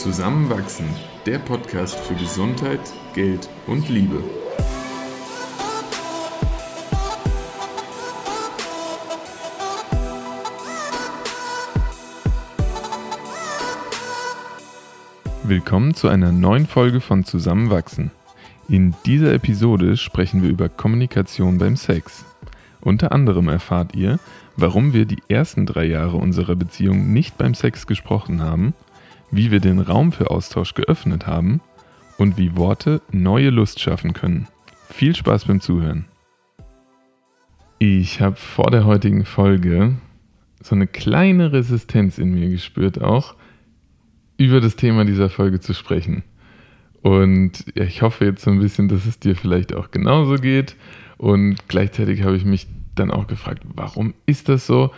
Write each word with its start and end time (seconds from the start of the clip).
Zusammenwachsen, 0.00 0.86
der 1.26 1.38
Podcast 1.38 1.94
für 2.00 2.14
Gesundheit, 2.14 2.80
Geld 3.12 3.50
und 3.66 3.86
Liebe. 3.90 4.24
Willkommen 15.42 15.92
zu 15.92 16.08
einer 16.08 16.32
neuen 16.32 16.66
Folge 16.66 17.02
von 17.02 17.26
Zusammenwachsen. 17.26 18.10
In 18.70 18.94
dieser 19.04 19.34
Episode 19.34 19.98
sprechen 19.98 20.42
wir 20.42 20.48
über 20.48 20.70
Kommunikation 20.70 21.58
beim 21.58 21.76
Sex. 21.76 22.24
Unter 22.80 23.12
anderem 23.12 23.48
erfahrt 23.48 23.94
ihr, 23.94 24.18
warum 24.56 24.94
wir 24.94 25.04
die 25.04 25.22
ersten 25.28 25.66
drei 25.66 25.84
Jahre 25.84 26.16
unserer 26.16 26.56
Beziehung 26.56 27.12
nicht 27.12 27.36
beim 27.36 27.52
Sex 27.52 27.86
gesprochen 27.86 28.40
haben, 28.40 28.72
wie 29.30 29.50
wir 29.50 29.60
den 29.60 29.78
Raum 29.78 30.12
für 30.12 30.30
Austausch 30.30 30.74
geöffnet 30.74 31.26
haben 31.26 31.60
und 32.18 32.36
wie 32.36 32.56
Worte 32.56 33.00
neue 33.10 33.50
Lust 33.50 33.80
schaffen 33.80 34.12
können. 34.12 34.48
Viel 34.88 35.14
Spaß 35.14 35.46
beim 35.46 35.60
Zuhören. 35.60 36.06
Ich 37.78 38.20
habe 38.20 38.36
vor 38.36 38.70
der 38.70 38.84
heutigen 38.84 39.24
Folge 39.24 39.96
so 40.62 40.74
eine 40.74 40.86
kleine 40.86 41.52
Resistenz 41.52 42.18
in 42.18 42.32
mir 42.32 42.50
gespürt, 42.50 43.00
auch 43.00 43.36
über 44.36 44.60
das 44.60 44.76
Thema 44.76 45.04
dieser 45.04 45.30
Folge 45.30 45.60
zu 45.60 45.72
sprechen. 45.72 46.22
Und 47.02 47.64
ich 47.74 48.02
hoffe 48.02 48.26
jetzt 48.26 48.42
so 48.42 48.50
ein 48.50 48.58
bisschen, 48.58 48.88
dass 48.88 49.06
es 49.06 49.18
dir 49.18 49.34
vielleicht 49.36 49.74
auch 49.74 49.90
genauso 49.90 50.34
geht. 50.34 50.76
Und 51.16 51.68
gleichzeitig 51.68 52.22
habe 52.22 52.36
ich 52.36 52.44
mich 52.44 52.66
dann 52.94 53.10
auch 53.10 53.26
gefragt, 53.26 53.62
warum 53.74 54.14
ist 54.26 54.48
das 54.48 54.66
so? 54.66 54.90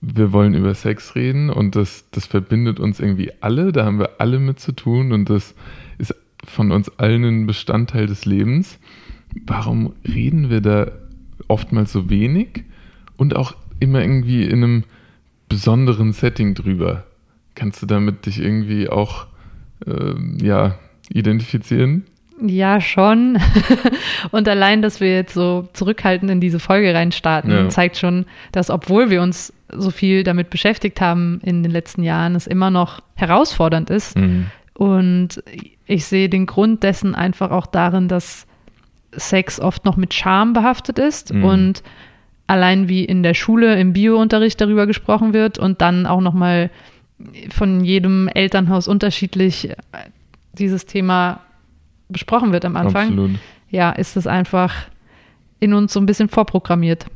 Wir 0.00 0.32
wollen 0.32 0.54
über 0.54 0.74
Sex 0.74 1.14
reden 1.14 1.50
und 1.50 1.76
das, 1.76 2.10
das 2.10 2.26
verbindet 2.26 2.80
uns 2.80 3.00
irgendwie 3.00 3.30
alle, 3.40 3.72
da 3.72 3.84
haben 3.84 3.98
wir 3.98 4.20
alle 4.20 4.38
mit 4.38 4.60
zu 4.60 4.72
tun 4.72 5.12
und 5.12 5.30
das 5.30 5.54
ist 5.98 6.14
von 6.44 6.72
uns 6.72 6.90
allen 6.98 7.24
ein 7.24 7.46
Bestandteil 7.46 8.06
des 8.06 8.24
Lebens. 8.24 8.78
Warum 9.46 9.94
reden 10.06 10.50
wir 10.50 10.60
da 10.60 10.90
oftmals 11.48 11.92
so 11.92 12.10
wenig 12.10 12.64
und 13.16 13.34
auch 13.34 13.54
immer 13.80 14.00
irgendwie 14.00 14.44
in 14.44 14.62
einem 14.62 14.84
besonderen 15.48 16.12
Setting 16.12 16.54
drüber? 16.54 17.04
Kannst 17.54 17.82
du 17.82 17.86
damit 17.86 18.26
dich 18.26 18.40
irgendwie 18.40 18.88
auch 18.88 19.26
äh, 19.86 20.14
ja, 20.44 20.78
identifizieren? 21.08 22.04
Ja, 22.40 22.80
schon. 22.80 23.38
und 24.32 24.48
allein, 24.48 24.82
dass 24.82 25.00
wir 25.00 25.14
jetzt 25.14 25.34
so 25.34 25.68
zurückhaltend 25.72 26.30
in 26.30 26.40
diese 26.40 26.58
Folge 26.58 26.92
reinstarten, 26.92 27.50
ja. 27.50 27.68
zeigt 27.68 27.96
schon, 27.96 28.26
dass 28.50 28.70
obwohl 28.70 29.10
wir 29.10 29.22
uns 29.22 29.52
so 29.74 29.90
viel 29.90 30.22
damit 30.22 30.50
beschäftigt 30.50 31.00
haben 31.00 31.40
in 31.42 31.62
den 31.62 31.72
letzten 31.72 32.02
Jahren, 32.02 32.34
es 32.34 32.46
immer 32.46 32.70
noch 32.70 33.02
herausfordernd 33.14 33.90
ist. 33.90 34.16
Mhm. 34.16 34.46
Und 34.74 35.42
ich 35.86 36.06
sehe 36.06 36.28
den 36.28 36.46
Grund 36.46 36.82
dessen 36.82 37.14
einfach 37.14 37.50
auch 37.50 37.66
darin, 37.66 38.08
dass 38.08 38.46
Sex 39.12 39.60
oft 39.60 39.84
noch 39.84 39.96
mit 39.96 40.14
Scham 40.14 40.52
behaftet 40.52 40.98
ist 40.98 41.32
mhm. 41.32 41.44
und 41.44 41.82
allein 42.46 42.88
wie 42.88 43.04
in 43.04 43.22
der 43.22 43.34
Schule 43.34 43.78
im 43.78 43.92
Biounterricht 43.92 44.60
darüber 44.60 44.86
gesprochen 44.86 45.32
wird 45.32 45.58
und 45.58 45.80
dann 45.80 46.06
auch 46.06 46.20
noch 46.20 46.34
mal 46.34 46.70
von 47.50 47.84
jedem 47.84 48.28
Elternhaus 48.28 48.88
unterschiedlich 48.88 49.70
dieses 50.52 50.86
Thema 50.86 51.40
besprochen 52.08 52.52
wird 52.52 52.64
am 52.64 52.76
Anfang, 52.76 53.08
Absolut. 53.08 53.30
ja, 53.70 53.90
ist 53.90 54.16
es 54.16 54.26
einfach 54.26 54.74
in 55.60 55.72
uns 55.72 55.92
so 55.92 56.00
ein 56.00 56.06
bisschen 56.06 56.28
vorprogrammiert. 56.28 57.06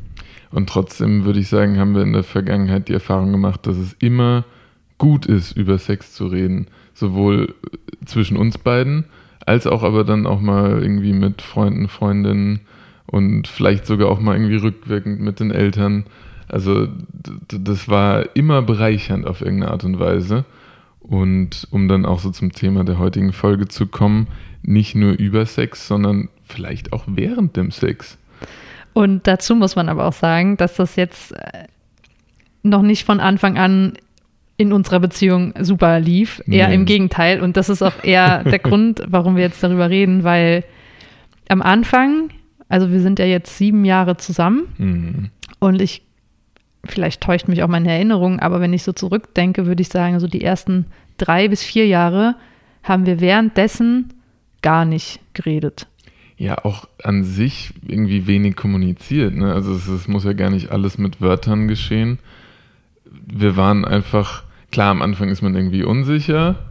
Und 0.50 0.68
trotzdem 0.68 1.24
würde 1.24 1.40
ich 1.40 1.48
sagen, 1.48 1.78
haben 1.78 1.94
wir 1.94 2.02
in 2.02 2.12
der 2.12 2.24
Vergangenheit 2.24 2.88
die 2.88 2.94
Erfahrung 2.94 3.32
gemacht, 3.32 3.66
dass 3.66 3.76
es 3.76 3.94
immer 3.98 4.44
gut 4.96 5.26
ist, 5.26 5.52
über 5.52 5.78
Sex 5.78 6.14
zu 6.14 6.26
reden. 6.26 6.66
Sowohl 6.94 7.54
zwischen 8.04 8.36
uns 8.36 8.58
beiden, 8.58 9.04
als 9.46 9.66
auch 9.66 9.82
aber 9.82 10.04
dann 10.04 10.26
auch 10.26 10.40
mal 10.40 10.82
irgendwie 10.82 11.12
mit 11.12 11.42
Freunden, 11.42 11.88
Freundinnen 11.88 12.60
und 13.06 13.46
vielleicht 13.48 13.86
sogar 13.86 14.08
auch 14.08 14.20
mal 14.20 14.34
irgendwie 14.36 14.56
rückwirkend 14.56 15.20
mit 15.20 15.40
den 15.40 15.50
Eltern. 15.50 16.04
Also 16.48 16.88
das 17.48 17.88
war 17.88 18.36
immer 18.36 18.62
bereichernd 18.62 19.26
auf 19.26 19.40
irgendeine 19.40 19.72
Art 19.72 19.84
und 19.84 19.98
Weise. 19.98 20.44
Und 21.00 21.66
um 21.70 21.88
dann 21.88 22.04
auch 22.04 22.18
so 22.18 22.30
zum 22.30 22.52
Thema 22.52 22.84
der 22.84 22.98
heutigen 22.98 23.32
Folge 23.32 23.68
zu 23.68 23.86
kommen, 23.86 24.28
nicht 24.62 24.94
nur 24.94 25.12
über 25.12 25.46
Sex, 25.46 25.86
sondern 25.86 26.28
vielleicht 26.44 26.92
auch 26.92 27.04
während 27.06 27.56
dem 27.56 27.70
Sex. 27.70 28.18
Und 28.92 29.26
dazu 29.26 29.54
muss 29.54 29.76
man 29.76 29.88
aber 29.88 30.06
auch 30.06 30.12
sagen, 30.12 30.56
dass 30.56 30.74
das 30.74 30.96
jetzt 30.96 31.32
äh, 31.32 31.64
noch 32.62 32.82
nicht 32.82 33.04
von 33.04 33.20
Anfang 33.20 33.58
an 33.58 33.94
in 34.56 34.72
unserer 34.72 34.98
Beziehung 34.98 35.54
super 35.60 36.00
lief. 36.00 36.42
Eher 36.48 36.68
nee. 36.68 36.74
im 36.74 36.84
Gegenteil. 36.84 37.40
Und 37.40 37.56
das 37.56 37.68
ist 37.68 37.82
auch 37.82 38.02
eher 38.02 38.42
der 38.44 38.58
Grund, 38.58 39.02
warum 39.06 39.36
wir 39.36 39.44
jetzt 39.44 39.62
darüber 39.62 39.88
reden, 39.88 40.24
weil 40.24 40.64
am 41.48 41.62
Anfang, 41.62 42.30
also 42.68 42.90
wir 42.90 43.00
sind 43.00 43.18
ja 43.18 43.24
jetzt 43.24 43.56
sieben 43.56 43.84
Jahre 43.84 44.16
zusammen 44.16 44.68
mhm. 44.76 45.30
und 45.60 45.80
ich, 45.80 46.02
vielleicht 46.84 47.22
täuscht 47.22 47.48
mich 47.48 47.62
auch 47.62 47.68
meine 47.68 47.90
Erinnerung, 47.90 48.40
aber 48.40 48.60
wenn 48.60 48.72
ich 48.72 48.82
so 48.82 48.92
zurückdenke, 48.92 49.66
würde 49.66 49.80
ich 49.80 49.88
sagen, 49.88 50.18
so 50.20 50.26
die 50.26 50.42
ersten 50.42 50.86
drei 51.16 51.48
bis 51.48 51.62
vier 51.62 51.86
Jahre 51.86 52.34
haben 52.82 53.06
wir 53.06 53.20
währenddessen 53.20 54.12
gar 54.60 54.84
nicht 54.84 55.20
geredet. 55.34 55.86
Ja, 56.38 56.64
auch 56.64 56.86
an 57.02 57.24
sich 57.24 57.74
irgendwie 57.86 58.28
wenig 58.28 58.54
kommuniziert. 58.54 59.34
Ne? 59.34 59.52
Also 59.52 59.74
es, 59.74 59.88
es 59.88 60.06
muss 60.06 60.22
ja 60.22 60.32
gar 60.34 60.50
nicht 60.50 60.70
alles 60.70 60.96
mit 60.96 61.20
Wörtern 61.20 61.66
geschehen. 61.66 62.20
Wir 63.04 63.56
waren 63.56 63.84
einfach, 63.84 64.44
klar, 64.70 64.90
am 64.92 65.02
Anfang 65.02 65.30
ist 65.30 65.42
man 65.42 65.56
irgendwie 65.56 65.82
unsicher 65.82 66.70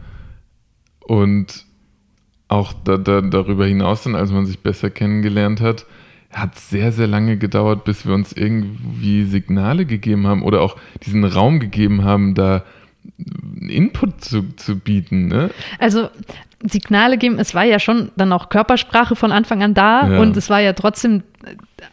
und 1.00 1.66
auch 2.48 2.72
da, 2.72 2.96
da, 2.96 3.20
darüber 3.20 3.66
hinaus 3.66 4.04
dann, 4.04 4.14
als 4.14 4.32
man 4.32 4.46
sich 4.46 4.60
besser 4.60 4.88
kennengelernt 4.88 5.60
hat, 5.60 5.84
hat 6.30 6.56
es 6.56 6.70
sehr, 6.70 6.90
sehr 6.90 7.06
lange 7.06 7.36
gedauert, 7.36 7.84
bis 7.84 8.06
wir 8.06 8.14
uns 8.14 8.32
irgendwie 8.32 9.24
Signale 9.24 9.84
gegeben 9.84 10.26
haben 10.26 10.42
oder 10.42 10.62
auch 10.62 10.76
diesen 11.04 11.24
Raum 11.24 11.60
gegeben 11.60 12.04
haben, 12.04 12.34
da 12.34 12.64
Input 13.68 14.24
zu, 14.24 14.54
zu 14.56 14.78
bieten. 14.78 15.28
Ne? 15.28 15.50
Also 15.78 16.08
Signale 16.62 17.18
geben, 17.18 17.38
es 17.38 17.54
war 17.54 17.64
ja 17.64 17.78
schon 17.78 18.10
dann 18.16 18.32
auch 18.32 18.48
Körpersprache 18.48 19.16
von 19.16 19.32
Anfang 19.32 19.62
an 19.62 19.74
da 19.74 20.08
ja. 20.08 20.20
und 20.20 20.36
es 20.36 20.50
war 20.50 20.60
ja 20.60 20.72
trotzdem 20.72 21.22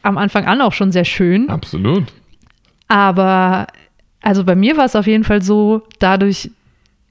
am 0.02 0.18
Anfang 0.18 0.46
an 0.46 0.62
auch 0.62 0.74
schon 0.74 0.92
sehr 0.92 1.06
schön. 1.06 1.50
Absolut. 1.50 2.06
Aber 2.88 3.68
also 4.22 4.44
bei 4.44 4.56
mir 4.56 4.78
war 4.78 4.86
es 4.86 4.96
auf 4.96 5.08
jeden 5.08 5.24
Fall 5.24 5.42
so, 5.42 5.84
dadurch 6.00 6.50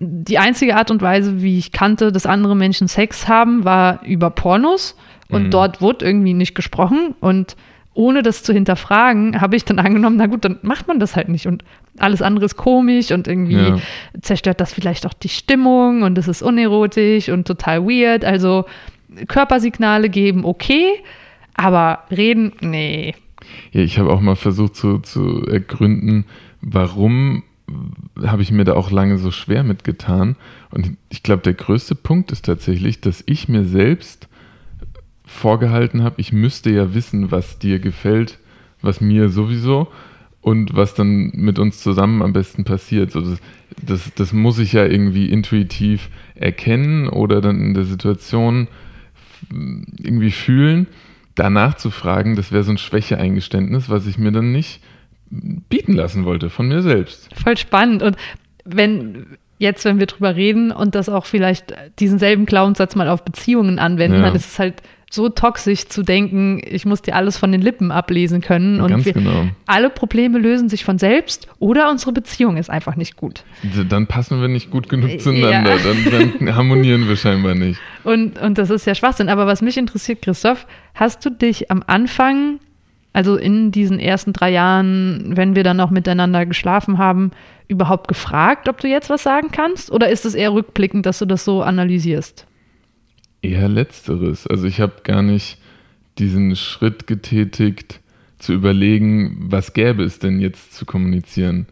die 0.01 0.39
einzige 0.39 0.77
Art 0.77 0.91
und 0.91 1.01
Weise, 1.03 1.43
wie 1.43 1.59
ich 1.59 1.73
kannte, 1.73 2.11
dass 2.11 2.27
andere 2.27 2.57
Menschen 2.57 2.89
Sex 2.89 3.29
haben, 3.29 3.65
war 3.65 4.03
über 4.05 4.31
Pornos 4.31 4.97
und 5.29 5.45
mhm. 5.45 5.51
dort 5.51 5.81
wurde 5.81 6.05
irgendwie 6.05 6.35
nicht 6.35 6.55
gesprochen 6.55 7.15
und 7.21 7.57
ohne 7.95 8.23
das 8.23 8.43
zu 8.43 8.53
hinterfragen, 8.53 9.41
habe 9.41 9.55
ich 9.55 9.65
dann 9.65 9.79
angenommen, 9.79 10.17
na 10.17 10.27
gut, 10.27 10.45
dann 10.45 10.59
macht 10.63 10.89
man 10.89 10.99
das 10.99 11.15
halt 11.15 11.29
nicht 11.29 11.47
und 11.47 11.63
alles 11.99 12.22
andere 12.22 12.44
ist 12.44 12.56
komisch 12.56 13.12
und 13.12 13.28
irgendwie 13.28 13.55
ja. 13.55 13.78
zerstört 14.21 14.60
das 14.60 14.72
vielleicht 14.72 15.06
auch 15.06 15.15
die 15.15 15.28
Stimmung 15.28 16.03
und 16.03 16.19
es 16.19 16.28
ist 16.28 16.43
unerotisch 16.43 17.28
und 17.28 17.47
total 17.47 17.84
weird. 17.84 18.25
Also 18.25 18.65
Körpersignale 19.28 20.09
geben 20.09 20.44
okay, 20.44 20.87
aber 21.55 22.00
reden, 22.10 22.53
nee. 22.60 23.15
Ja, 23.72 23.82
ich 23.82 23.99
habe 23.99 24.12
auch 24.12 24.21
mal 24.21 24.37
versucht 24.37 24.75
zu, 24.75 24.99
zu 24.99 25.47
ergründen, 25.47 26.25
warum 26.60 27.44
habe 28.22 28.43
ich 28.43 28.53
mir 28.53 28.65
da 28.65 28.75
auch 28.75 28.91
lange 28.91 29.19
so 29.19 29.31
schwer 29.31 29.62
mitgetan. 29.65 30.37
Und 30.71 30.97
ich 31.09 31.22
glaube, 31.22 31.43
der 31.43 31.55
größte 31.55 31.94
Punkt 31.94 32.31
ist 32.32 32.44
tatsächlich, 32.44 33.00
dass 33.00 33.22
ich 33.26 33.49
mir 33.49 33.65
selbst 33.65 34.28
vorgehalten 35.25 36.03
habe, 36.03 36.21
ich 36.21 36.32
müsste 36.32 36.71
ja 36.71 36.94
wissen, 36.94 37.31
was 37.31 37.59
dir 37.59 37.78
gefällt, 37.78 38.38
was 38.82 39.00
mir 39.00 39.31
sowieso 39.31 39.88
und 40.44 40.76
was 40.76 40.93
dann 40.93 41.31
mit 41.32 41.58
uns 41.58 41.82
zusammen 41.82 42.20
am 42.20 42.35
besten 42.35 42.64
passiert. 42.64 43.11
So, 43.12 43.23
das, 43.23 43.38
das, 43.82 44.14
das 44.14 44.32
muss 44.35 44.58
ich 44.58 44.75
ja 44.75 44.85
irgendwie 44.85 45.31
intuitiv 45.31 46.11
erkennen 46.35 47.08
oder 47.08 47.41
dann 47.41 47.62
in 47.62 47.73
der 47.73 47.85
Situation 47.85 48.69
irgendwie 49.50 50.31
fühlen. 50.31 50.87
Danach 51.35 51.76
zu 51.76 51.91
fragen, 51.91 52.37
das 52.37 52.52
wäre 52.52 52.62
so 52.62 52.73
ein 52.73 52.79
Schwächeeingeständnis, 52.79 53.88
was 53.88 54.06
ich 54.06 54.19
mir 54.19 54.32
dann 54.32 54.52
nicht 54.52 54.82
bieten 55.31 55.94
lassen 55.94 56.26
wollte 56.26 56.50
von 56.50 56.69
mir 56.69 56.82
selbst. 56.82 57.31
Voll 57.43 57.56
spannend. 57.56 58.02
Und 58.02 58.17
wenn 58.67 59.38
jetzt, 59.56 59.87
wenn 59.87 59.99
wir 59.99 60.06
drüber 60.06 60.37
reden 60.37 60.73
und 60.73 60.94
das 60.94 61.08
auch 61.08 61.25
vielleicht 61.25 61.75
diesen 62.00 62.19
selben 62.19 62.44
Glaubenssatz 62.44 62.97
mal 62.97 63.08
auf 63.08 63.25
Beziehungen 63.25 63.79
anwenden, 63.79 64.19
ja. 64.19 64.25
dann 64.25 64.35
ist 64.35 64.47
es 64.47 64.58
halt 64.58 64.82
so 65.14 65.28
toxisch 65.28 65.87
zu 65.87 66.02
denken, 66.02 66.61
ich 66.64 66.84
muss 66.84 67.02
dir 67.02 67.16
alles 67.16 67.37
von 67.37 67.52
den 67.52 67.62
Lippen 67.62 67.90
ablesen 67.90 68.40
können. 68.40 68.81
Und 68.81 68.88
Ganz 68.88 69.05
wir, 69.05 69.12
genau. 69.12 69.49
alle 69.66 69.90
Probleme 69.90 70.38
lösen 70.38 70.69
sich 70.69 70.84
von 70.84 70.99
selbst 70.99 71.49
oder 71.58 71.90
unsere 71.90 72.12
Beziehung 72.12 72.56
ist 72.56 72.70
einfach 72.70 72.96
nicht 72.96 73.16
gut. 73.16 73.44
Dann 73.88 74.06
passen 74.06 74.40
wir 74.40 74.49
nicht 74.49 74.70
gut 74.70 74.88
genug 74.88 75.20
zueinander. 75.20 75.76
Ja. 75.76 75.82
Dann, 75.82 76.32
dann 76.40 76.55
harmonieren 76.56 77.08
wir 77.08 77.16
scheinbar 77.16 77.55
nicht. 77.55 77.81
Und, 78.02 78.38
und 78.38 78.58
das 78.58 78.70
ist 78.70 78.87
ja 78.87 78.94
Schwachsinn. 78.94 79.28
Aber 79.28 79.46
was 79.46 79.62
mich 79.62 79.76
interessiert, 79.76 80.22
Christoph, 80.22 80.66
hast 80.94 81.25
du 81.25 81.31
dich 81.31 81.70
am 81.70 81.82
Anfang 81.87 82.58
also 83.14 83.37
in 83.37 83.70
diesen 83.70 84.00
ersten 84.00 84.32
drei 84.32 84.50
Jahren, 84.50 85.37
wenn 85.37 85.55
wir 85.55 85.62
dann 85.62 85.81
auch 85.81 85.90
miteinander 85.90 86.44
geschlafen 86.44 86.99
haben, 86.99 87.31
überhaupt 87.69 88.08
gefragt, 88.08 88.69
ob 88.69 88.81
du 88.81 88.88
jetzt 88.88 89.08
was 89.08 89.22
sagen 89.22 89.50
kannst? 89.52 89.93
Oder 89.93 90.08
ist 90.11 90.26
es 90.26 90.34
eher 90.34 90.52
rückblickend, 90.52 91.06
dass 91.06 91.20
du 91.20 91.25
das 91.25 91.44
so 91.44 91.62
analysierst? 91.62 92.44
Eher 93.44 93.69
letzteres. 93.69 94.46
Also 94.46 94.67
ich 94.67 94.81
habe 94.81 94.94
gar 95.02 95.23
nicht 95.23 95.58
diesen 96.19 96.56
Schritt 96.56 97.06
getätigt, 97.06 98.00
zu 98.38 98.52
überlegen, 98.52 99.37
was 99.38 99.73
gäbe 99.73 100.02
es 100.02 100.19
denn 100.19 100.38
jetzt 100.38 100.75
zu 100.75 100.85
kommunizieren? 100.85 101.67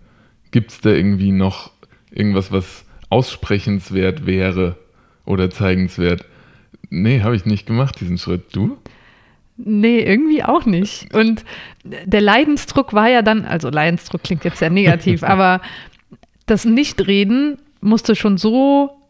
Gibt 0.52 0.70
es 0.70 0.80
da 0.80 0.90
irgendwie 0.90 1.32
noch 1.32 1.70
irgendwas, 2.10 2.50
was 2.50 2.84
aussprechenswert 3.10 4.26
wäre 4.26 4.76
oder 5.24 5.50
zeigenswert? 5.50 6.24
Nee, 6.88 7.20
habe 7.20 7.36
ich 7.36 7.44
nicht 7.44 7.66
gemacht, 7.66 8.00
diesen 8.00 8.16
Schritt. 8.16 8.54
Du? 8.54 8.78
Nee, 9.56 10.00
irgendwie 10.00 10.42
auch 10.42 10.64
nicht. 10.64 11.14
Und 11.14 11.44
der 11.84 12.20
Leidensdruck 12.20 12.94
war 12.94 13.08
ja 13.08 13.22
dann, 13.22 13.44
also 13.44 13.68
Leidensdruck 13.68 14.22
klingt 14.22 14.44
jetzt 14.44 14.58
sehr 14.58 14.70
negativ, 14.70 15.22
aber 15.22 15.60
das 16.46 16.64
Nichtreden 16.64 17.58
musste 17.80 18.16
schon 18.16 18.38
so 18.38 19.01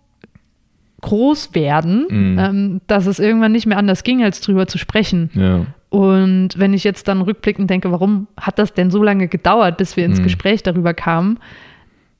groß 1.02 1.54
werden, 1.54 2.06
mm. 2.08 2.38
ähm, 2.38 2.80
dass 2.86 3.06
es 3.06 3.18
irgendwann 3.18 3.52
nicht 3.52 3.66
mehr 3.66 3.78
anders 3.78 4.02
ging, 4.02 4.22
als 4.22 4.40
drüber 4.40 4.66
zu 4.66 4.78
sprechen. 4.78 5.30
Ja. 5.34 5.66
Und 5.90 6.58
wenn 6.58 6.72
ich 6.72 6.84
jetzt 6.84 7.06
dann 7.08 7.20
rückblickend 7.20 7.68
denke, 7.68 7.92
warum 7.92 8.28
hat 8.40 8.58
das 8.58 8.72
denn 8.72 8.90
so 8.90 9.02
lange 9.02 9.28
gedauert, 9.28 9.76
bis 9.76 9.96
wir 9.96 10.06
ins 10.06 10.20
mm. 10.20 10.24
Gespräch 10.24 10.62
darüber 10.62 10.94
kamen, 10.94 11.38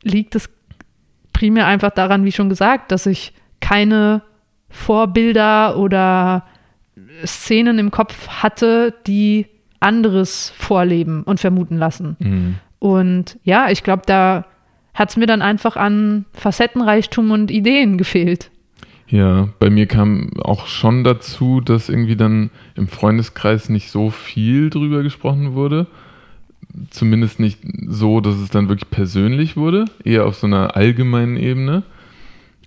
liegt 0.02 0.34
es 0.34 0.50
primär 1.32 1.66
einfach 1.66 1.90
daran, 1.90 2.24
wie 2.24 2.32
schon 2.32 2.48
gesagt, 2.48 2.92
dass 2.92 3.06
ich 3.06 3.32
keine 3.60 4.22
Vorbilder 4.68 5.78
oder 5.78 6.44
Szenen 7.24 7.78
im 7.78 7.90
Kopf 7.90 8.28
hatte, 8.28 8.94
die 9.06 9.46
anderes 9.80 10.52
vorleben 10.56 11.22
und 11.24 11.40
vermuten 11.40 11.76
lassen. 11.76 12.16
Mhm. 12.18 12.54
Und 12.78 13.38
ja, 13.44 13.70
ich 13.70 13.82
glaube, 13.82 14.02
da 14.06 14.44
hat 14.94 15.10
es 15.10 15.16
mir 15.16 15.26
dann 15.26 15.42
einfach 15.42 15.76
an 15.76 16.26
Facettenreichtum 16.32 17.30
und 17.30 17.50
Ideen 17.50 17.98
gefehlt. 17.98 18.50
Ja, 19.12 19.50
bei 19.58 19.68
mir 19.68 19.86
kam 19.86 20.30
auch 20.40 20.66
schon 20.66 21.04
dazu, 21.04 21.60
dass 21.60 21.90
irgendwie 21.90 22.16
dann 22.16 22.48
im 22.74 22.88
Freundeskreis 22.88 23.68
nicht 23.68 23.90
so 23.90 24.08
viel 24.08 24.70
drüber 24.70 25.02
gesprochen 25.02 25.52
wurde. 25.52 25.86
Zumindest 26.88 27.38
nicht 27.38 27.58
so, 27.86 28.22
dass 28.22 28.36
es 28.36 28.48
dann 28.48 28.70
wirklich 28.70 28.88
persönlich 28.88 29.54
wurde, 29.54 29.84
eher 30.02 30.24
auf 30.24 30.36
so 30.36 30.46
einer 30.46 30.76
allgemeinen 30.76 31.36
Ebene. 31.36 31.82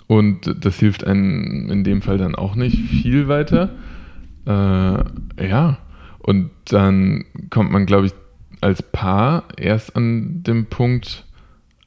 Und 0.06 0.64
das 0.64 0.80
hilft 0.80 1.04
einem 1.04 1.72
in 1.72 1.84
dem 1.84 2.04
Fall 2.04 2.20
dann 2.20 2.36
auch 2.36 2.56
nicht 2.56 2.78
viel 2.78 3.28
weiter. 3.28 3.72
Äh, 4.46 5.50
ja, 5.50 5.80
und 6.20 6.52
dann 6.66 7.26
kommt 7.50 7.72
man, 7.72 7.88
glaube 7.88 8.06
ich, 8.06 8.14
als 8.62 8.84
Paar 8.84 9.46
erst 9.58 9.96
an 9.96 10.44
dem 10.44 10.68
Punkt 10.68 11.26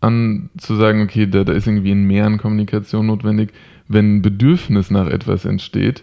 an, 0.01 0.51
zu 0.59 0.75
sagen, 0.75 1.03
okay, 1.03 1.29
da, 1.29 1.45
da 1.45 1.53
ist 1.53 1.69
irgendwie 1.69 1.93
ein 1.93 2.09
Mehr 2.09 2.27
an 2.27 2.39
Kommunikation 2.39 3.07
notwendig, 3.07 3.53
wenn 3.89 4.17
ein 4.17 4.23
Bedürfnis 4.23 4.91
nach 4.91 5.09
etwas 5.09 5.45
entsteht. 5.45 6.03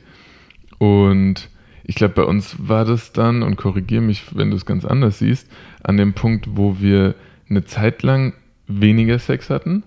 Und 0.78 1.50
ich 1.84 1.96
glaube, 1.96 2.16
bei 2.16 2.24
uns 2.24 2.56
war 2.60 2.84
das 2.84 3.14
dann, 3.14 3.44
und 3.44 3.56
korrigiere 3.58 4.02
mich, 4.02 4.36
wenn 4.36 4.50
du 4.50 4.58
es 4.58 4.66
ganz 4.66 4.86
anders 4.86 5.20
siehst, 5.20 5.50
an 5.84 5.98
dem 5.98 6.14
Punkt, 6.14 6.48
wo 6.52 6.78
wir 6.80 7.16
eine 7.50 7.64
Zeit 7.64 8.04
lang 8.04 8.34
weniger 8.68 9.20
Sex 9.20 9.50
hatten 9.50 9.84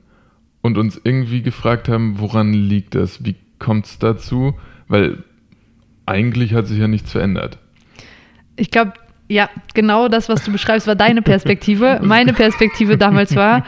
und 0.62 0.78
uns 0.78 1.00
irgendwie 1.02 1.42
gefragt 1.42 1.88
haben, 1.88 2.20
woran 2.20 2.52
liegt 2.52 2.94
das? 2.94 3.24
Wie 3.24 3.34
kommt 3.58 3.86
es 3.86 3.98
dazu? 3.98 4.54
Weil 4.86 5.24
eigentlich 6.06 6.54
hat 6.54 6.66
sich 6.66 6.78
ja 6.78 6.88
nichts 6.88 7.12
verändert. 7.12 7.58
Ich 8.56 8.70
glaube, 8.70 8.92
ja, 9.28 9.50
genau 9.74 10.08
das, 10.08 10.28
was 10.28 10.44
du 10.44 10.52
beschreibst, 10.52 10.86
war 10.86 10.94
deine 10.94 11.22
Perspektive. 11.22 12.00
Meine 12.02 12.32
Perspektive 12.32 12.96
damals 12.96 13.36
war, 13.36 13.64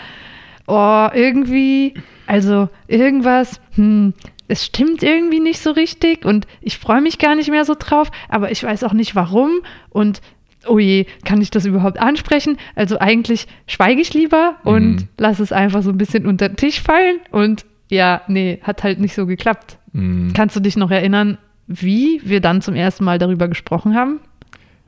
oh, 0.66 1.08
irgendwie, 1.12 1.94
also 2.30 2.68
irgendwas, 2.86 3.60
hm, 3.74 4.14
es 4.46 4.64
stimmt 4.64 5.02
irgendwie 5.02 5.40
nicht 5.40 5.58
so 5.58 5.72
richtig 5.72 6.24
und 6.24 6.46
ich 6.60 6.78
freue 6.78 7.00
mich 7.00 7.18
gar 7.18 7.34
nicht 7.34 7.50
mehr 7.50 7.64
so 7.64 7.74
drauf, 7.76 8.12
aber 8.28 8.52
ich 8.52 8.62
weiß 8.62 8.84
auch 8.84 8.92
nicht 8.92 9.16
warum 9.16 9.50
und 9.88 10.20
oh 10.64 10.78
je, 10.78 11.06
kann 11.24 11.42
ich 11.42 11.50
das 11.50 11.66
überhaupt 11.66 11.98
ansprechen? 11.98 12.56
Also 12.76 13.00
eigentlich 13.00 13.48
schweige 13.66 14.00
ich 14.00 14.14
lieber 14.14 14.58
und 14.62 14.92
mhm. 14.92 15.08
lasse 15.18 15.42
es 15.42 15.50
einfach 15.50 15.82
so 15.82 15.90
ein 15.90 15.98
bisschen 15.98 16.24
unter 16.24 16.48
den 16.48 16.56
Tisch 16.56 16.80
fallen 16.80 17.16
und 17.32 17.64
ja, 17.88 18.22
nee, 18.28 18.60
hat 18.62 18.84
halt 18.84 19.00
nicht 19.00 19.16
so 19.16 19.26
geklappt. 19.26 19.78
Mhm. 19.92 20.32
Kannst 20.32 20.54
du 20.54 20.60
dich 20.60 20.76
noch 20.76 20.92
erinnern, 20.92 21.36
wie 21.66 22.20
wir 22.22 22.40
dann 22.40 22.62
zum 22.62 22.76
ersten 22.76 23.02
Mal 23.02 23.18
darüber 23.18 23.48
gesprochen 23.48 23.96
haben? 23.96 24.20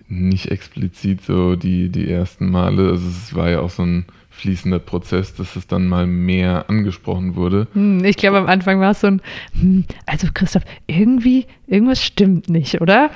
Nicht 0.06 0.48
explizit 0.52 1.22
so 1.22 1.56
die, 1.56 1.88
die 1.88 2.08
ersten 2.08 2.52
Male. 2.52 2.90
Also 2.90 3.08
es 3.08 3.34
war 3.34 3.50
ja 3.50 3.58
auch 3.58 3.70
so 3.70 3.82
ein 3.82 4.04
fließender 4.32 4.78
Prozess, 4.78 5.34
dass 5.34 5.56
es 5.56 5.66
dann 5.66 5.88
mal 5.88 6.06
mehr 6.06 6.68
angesprochen 6.68 7.36
wurde. 7.36 7.68
Hm, 7.74 8.04
ich 8.04 8.16
glaube, 8.16 8.38
am 8.38 8.46
Anfang 8.46 8.80
war 8.80 8.92
es 8.92 9.00
so 9.00 9.06
ein, 9.06 9.22
hm, 9.58 9.84
also 10.06 10.28
Christoph, 10.32 10.64
irgendwie, 10.86 11.46
irgendwas 11.66 12.02
stimmt 12.02 12.48
nicht, 12.48 12.80
oder? 12.80 13.10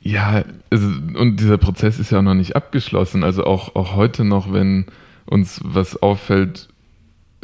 Ja, 0.00 0.44
also, 0.70 0.86
und 1.14 1.38
dieser 1.38 1.58
Prozess 1.58 1.98
ist 1.98 2.10
ja 2.10 2.18
auch 2.18 2.22
noch 2.22 2.34
nicht 2.34 2.56
abgeschlossen. 2.56 3.24
Also 3.24 3.44
auch, 3.44 3.76
auch 3.76 3.94
heute 3.94 4.24
noch, 4.24 4.52
wenn 4.52 4.86
uns 5.26 5.60
was 5.62 6.00
auffällt, 6.02 6.68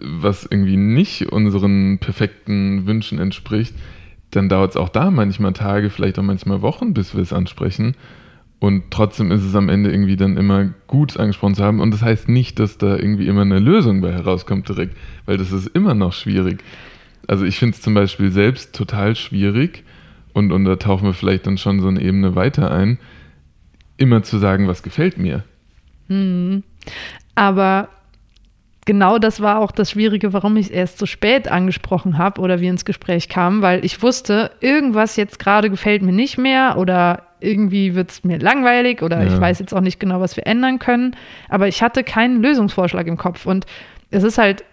was 0.00 0.44
irgendwie 0.44 0.76
nicht 0.76 1.26
unseren 1.26 1.98
perfekten 1.98 2.86
Wünschen 2.86 3.18
entspricht, 3.18 3.74
dann 4.30 4.48
dauert 4.48 4.70
es 4.70 4.76
auch 4.76 4.88
da 4.88 5.10
manchmal 5.10 5.52
Tage, 5.52 5.90
vielleicht 5.90 6.18
auch 6.18 6.24
manchmal 6.24 6.62
Wochen, 6.62 6.94
bis 6.94 7.14
wir 7.14 7.22
es 7.22 7.32
ansprechen. 7.32 7.94
Und 8.60 8.84
trotzdem 8.90 9.30
ist 9.30 9.42
es 9.42 9.54
am 9.54 9.68
Ende 9.68 9.90
irgendwie 9.90 10.16
dann 10.16 10.36
immer 10.36 10.70
gut 10.86 11.18
angesprochen 11.18 11.54
zu 11.54 11.64
haben. 11.64 11.80
Und 11.80 11.92
das 11.92 12.02
heißt 12.02 12.28
nicht, 12.28 12.58
dass 12.58 12.78
da 12.78 12.96
irgendwie 12.96 13.26
immer 13.26 13.42
eine 13.42 13.58
Lösung 13.58 14.00
bei 14.00 14.12
herauskommt 14.12 14.68
direkt, 14.68 14.96
weil 15.26 15.36
das 15.36 15.52
ist 15.52 15.66
immer 15.68 15.94
noch 15.94 16.12
schwierig. 16.12 16.64
Also 17.26 17.44
ich 17.44 17.58
finde 17.58 17.74
es 17.74 17.82
zum 17.82 17.94
Beispiel 17.94 18.30
selbst 18.30 18.74
total 18.74 19.16
schwierig, 19.16 19.84
und, 20.34 20.52
und 20.52 20.64
da 20.64 20.76
tauchen 20.76 21.06
wir 21.06 21.14
vielleicht 21.14 21.46
dann 21.46 21.56
schon 21.56 21.80
so 21.80 21.88
eine 21.88 22.02
Ebene 22.02 22.34
weiter 22.34 22.70
ein, 22.70 22.98
immer 23.96 24.22
zu 24.22 24.38
sagen, 24.38 24.68
was 24.68 24.82
gefällt 24.82 25.16
mir. 25.16 25.44
Hm. 26.08 26.64
Aber 27.36 27.88
genau 28.84 29.18
das 29.18 29.40
war 29.40 29.60
auch 29.60 29.70
das 29.70 29.92
Schwierige, 29.92 30.32
warum 30.32 30.56
ich 30.56 30.66
es 30.66 30.72
erst 30.72 30.98
so 30.98 31.06
spät 31.06 31.48
angesprochen 31.48 32.18
habe 32.18 32.40
oder 32.40 32.60
wir 32.60 32.68
ins 32.68 32.84
Gespräch 32.84 33.28
kamen, 33.28 33.62
weil 33.62 33.84
ich 33.84 34.02
wusste, 34.02 34.50
irgendwas 34.60 35.16
jetzt 35.16 35.38
gerade 35.38 35.70
gefällt 35.70 36.02
mir 36.02 36.12
nicht 36.12 36.36
mehr 36.36 36.76
oder 36.78 37.22
irgendwie 37.40 37.94
wird 37.94 38.10
es 38.10 38.24
mir 38.24 38.38
langweilig 38.38 39.02
oder 39.02 39.22
ja. 39.22 39.32
ich 39.32 39.40
weiß 39.40 39.58
jetzt 39.58 39.74
auch 39.74 39.80
nicht 39.80 40.00
genau, 40.00 40.20
was 40.20 40.36
wir 40.36 40.46
ändern 40.46 40.78
können. 40.78 41.16
Aber 41.48 41.68
ich 41.68 41.82
hatte 41.82 42.04
keinen 42.04 42.42
Lösungsvorschlag 42.42 43.06
im 43.06 43.16
Kopf. 43.16 43.46
Und 43.46 43.66
es 44.10 44.22
ist 44.22 44.38
halt 44.38 44.64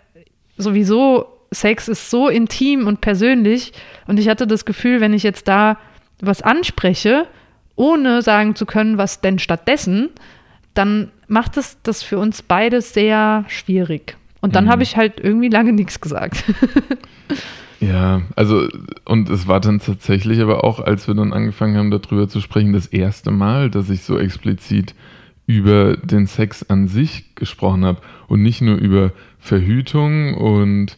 sowieso, 0.57 1.27
Sex 1.51 1.87
ist 1.87 2.09
so 2.09 2.29
intim 2.29 2.87
und 2.87 3.01
persönlich. 3.01 3.73
Und 4.07 4.19
ich 4.19 4.29
hatte 4.29 4.47
das 4.47 4.65
Gefühl, 4.65 5.01
wenn 5.01 5.13
ich 5.13 5.23
jetzt 5.23 5.47
da 5.47 5.77
was 6.21 6.41
anspreche, 6.41 7.27
ohne 7.75 8.21
sagen 8.21 8.55
zu 8.55 8.65
können, 8.65 8.97
was 8.97 9.21
denn 9.21 9.39
stattdessen, 9.39 10.09
dann 10.73 11.11
macht 11.27 11.57
es 11.57 11.77
das 11.83 12.03
für 12.03 12.19
uns 12.19 12.41
beide 12.41 12.81
sehr 12.81 13.45
schwierig. 13.47 14.17
Und 14.39 14.55
dann 14.55 14.65
mhm. 14.65 14.69
habe 14.69 14.83
ich 14.83 14.97
halt 14.97 15.19
irgendwie 15.19 15.49
lange 15.49 15.73
nichts 15.73 15.99
gesagt. 15.99 16.43
ja, 17.81 18.21
also, 18.35 18.67
und 19.05 19.29
es 19.29 19.47
war 19.47 19.59
dann 19.59 19.79
tatsächlich 19.79 20.39
aber 20.39 20.63
auch, 20.63 20.79
als 20.79 21.07
wir 21.07 21.15
dann 21.15 21.33
angefangen 21.33 21.75
haben, 21.77 21.89
darüber 21.89 22.29
zu 22.29 22.39
sprechen, 22.39 22.73
das 22.73 22.85
erste 22.85 23.31
Mal, 23.31 23.71
dass 23.71 23.89
ich 23.89 24.03
so 24.03 24.19
explizit 24.19 24.93
über 25.47 25.97
den 25.97 26.27
Sex 26.27 26.63
an 26.69 26.87
sich 26.87 27.33
gesprochen 27.33 27.83
habe 27.83 27.99
und 28.27 28.43
nicht 28.43 28.61
nur 28.61 28.75
über 28.77 29.13
Verhütung 29.39 30.35
und 30.35 30.95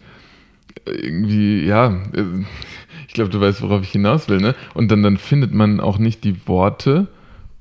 irgendwie, 0.86 1.66
ja, 1.66 2.02
ich 3.08 3.14
glaube, 3.14 3.30
du 3.30 3.40
weißt, 3.40 3.62
worauf 3.62 3.84
ich 3.84 3.92
hinaus 3.92 4.28
will, 4.28 4.42
ne? 4.42 4.54
Und 4.74 4.92
dann, 4.92 5.04
dann 5.04 5.16
findet 5.16 5.54
man 5.54 5.80
auch 5.80 5.98
nicht 5.98 6.26
die 6.26 6.48
Worte, 6.48 7.08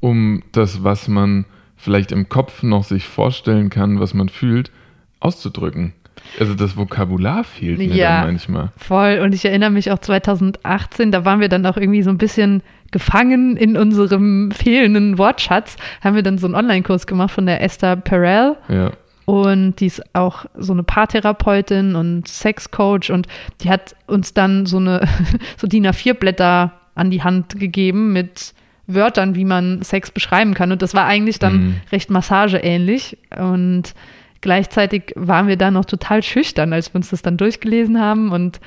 um 0.01 0.43
das, 0.51 0.83
was 0.83 1.07
man 1.07 1.45
vielleicht 1.77 2.11
im 2.11 2.29
Kopf 2.29 2.65
noch 2.65 2.83
sich 2.83 3.07
vorstellen 3.07 3.71
kann, 3.71 4.01
was 4.01 4.15
man 4.15 4.29
fühlt, 4.29 4.73
auszudrücken. 5.21 5.93
Also 6.39 6.55
das 6.55 6.77
Vokabular 6.77 7.45
fehlt 7.45 7.79
mir 7.79 7.87
ja, 7.87 8.21
dann 8.21 8.33
manchmal. 8.33 8.71
Voll. 8.77 9.21
Und 9.23 9.35
ich 9.35 9.45
erinnere 9.45 9.71
mich 9.71 9.91
auch 9.91 9.99
2018, 9.99 11.13
da 11.13 11.25
waren 11.25 11.41
wir 11.41 11.49
dann 11.49 11.67
auch 11.67 11.77
irgendwie 11.77 12.03
so 12.03 12.11
ein 12.11 12.19
bisschen 12.19 12.63
gefangen 12.91 13.57
in 13.57 13.77
unserem 13.77 14.51
fehlenden 14.51 15.19
Wortschatz. 15.19 15.77
Haben 16.03 16.17
wir 16.17 16.23
dann 16.23 16.39
so 16.39 16.47
einen 16.47 16.55
Online-Kurs 16.55 17.07
gemacht 17.07 17.33
von 17.33 17.47
der 17.47 17.63
Esther 17.63 17.97
Perel. 17.97 18.57
Ja. 18.69 18.93
Und 19.25 19.77
die 19.77 19.87
ist 19.87 20.03
auch 20.15 20.47
so 20.57 20.73
eine 20.73 20.83
Paartherapeutin 20.83 21.95
und 21.95 22.27
Sexcoach 22.29 23.11
und 23.11 23.29
die 23.61 23.71
hat 23.71 23.95
uns 24.07 24.35
dann 24.35 24.67
so 24.67 24.79
eine 24.79 25.07
so 25.57 25.67
DIN 25.67 25.87
A4-Blätter 25.87 26.73
an 26.95 27.11
die 27.11 27.23
Hand 27.23 27.59
gegeben 27.59 28.13
mit 28.13 28.53
Wörtern, 28.87 29.35
wie 29.35 29.45
man 29.45 29.83
Sex 29.83 30.11
beschreiben 30.11 30.55
kann. 30.55 30.73
Und 30.73 30.83
das 30.83 30.95
war 30.95 31.07
eigentlich 31.07 31.39
dann 31.39 31.55
mhm. 31.55 31.75
recht 31.93 32.11
massageähnlich. 32.11 33.17
Und 33.39 33.95
gleichzeitig 34.43 35.15
waren 35.17 35.49
wir 35.49 35.57
da 35.57 35.71
noch 35.71 35.87
total 35.87 36.23
schüchtern, 36.23 36.75
als 36.75 36.93
wir 36.93 36.97
uns 36.97 37.11
das 37.11 37.23
dann 37.23 37.39
durchgelesen 37.39 37.99
haben. 37.99 38.31
Und 38.31 38.61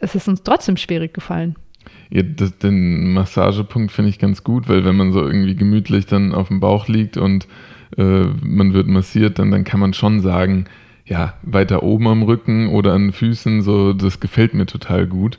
es 0.00 0.16
ist 0.16 0.26
uns 0.26 0.42
trotzdem 0.42 0.76
schwierig 0.76 1.14
gefallen. 1.14 1.54
Ja, 2.10 2.22
das, 2.22 2.58
den 2.58 3.12
Massagepunkt 3.12 3.92
finde 3.92 4.10
ich 4.10 4.18
ganz 4.18 4.42
gut, 4.42 4.68
weil 4.68 4.84
wenn 4.84 4.96
man 4.96 5.12
so 5.12 5.24
irgendwie 5.24 5.54
gemütlich 5.54 6.06
dann 6.06 6.32
auf 6.32 6.48
dem 6.48 6.60
Bauch 6.60 6.88
liegt 6.88 7.16
und 7.16 7.46
äh, 7.96 8.24
man 8.42 8.72
wird 8.72 8.88
massiert, 8.88 9.38
dann, 9.38 9.50
dann 9.50 9.64
kann 9.64 9.80
man 9.80 9.94
schon 9.94 10.20
sagen, 10.20 10.66
ja, 11.06 11.34
weiter 11.42 11.82
oben 11.82 12.08
am 12.08 12.22
Rücken 12.22 12.68
oder 12.68 12.94
an 12.94 13.08
den 13.08 13.12
Füßen, 13.12 13.62
so, 13.62 13.92
das 13.92 14.20
gefällt 14.20 14.54
mir 14.54 14.66
total 14.66 15.06
gut. 15.06 15.38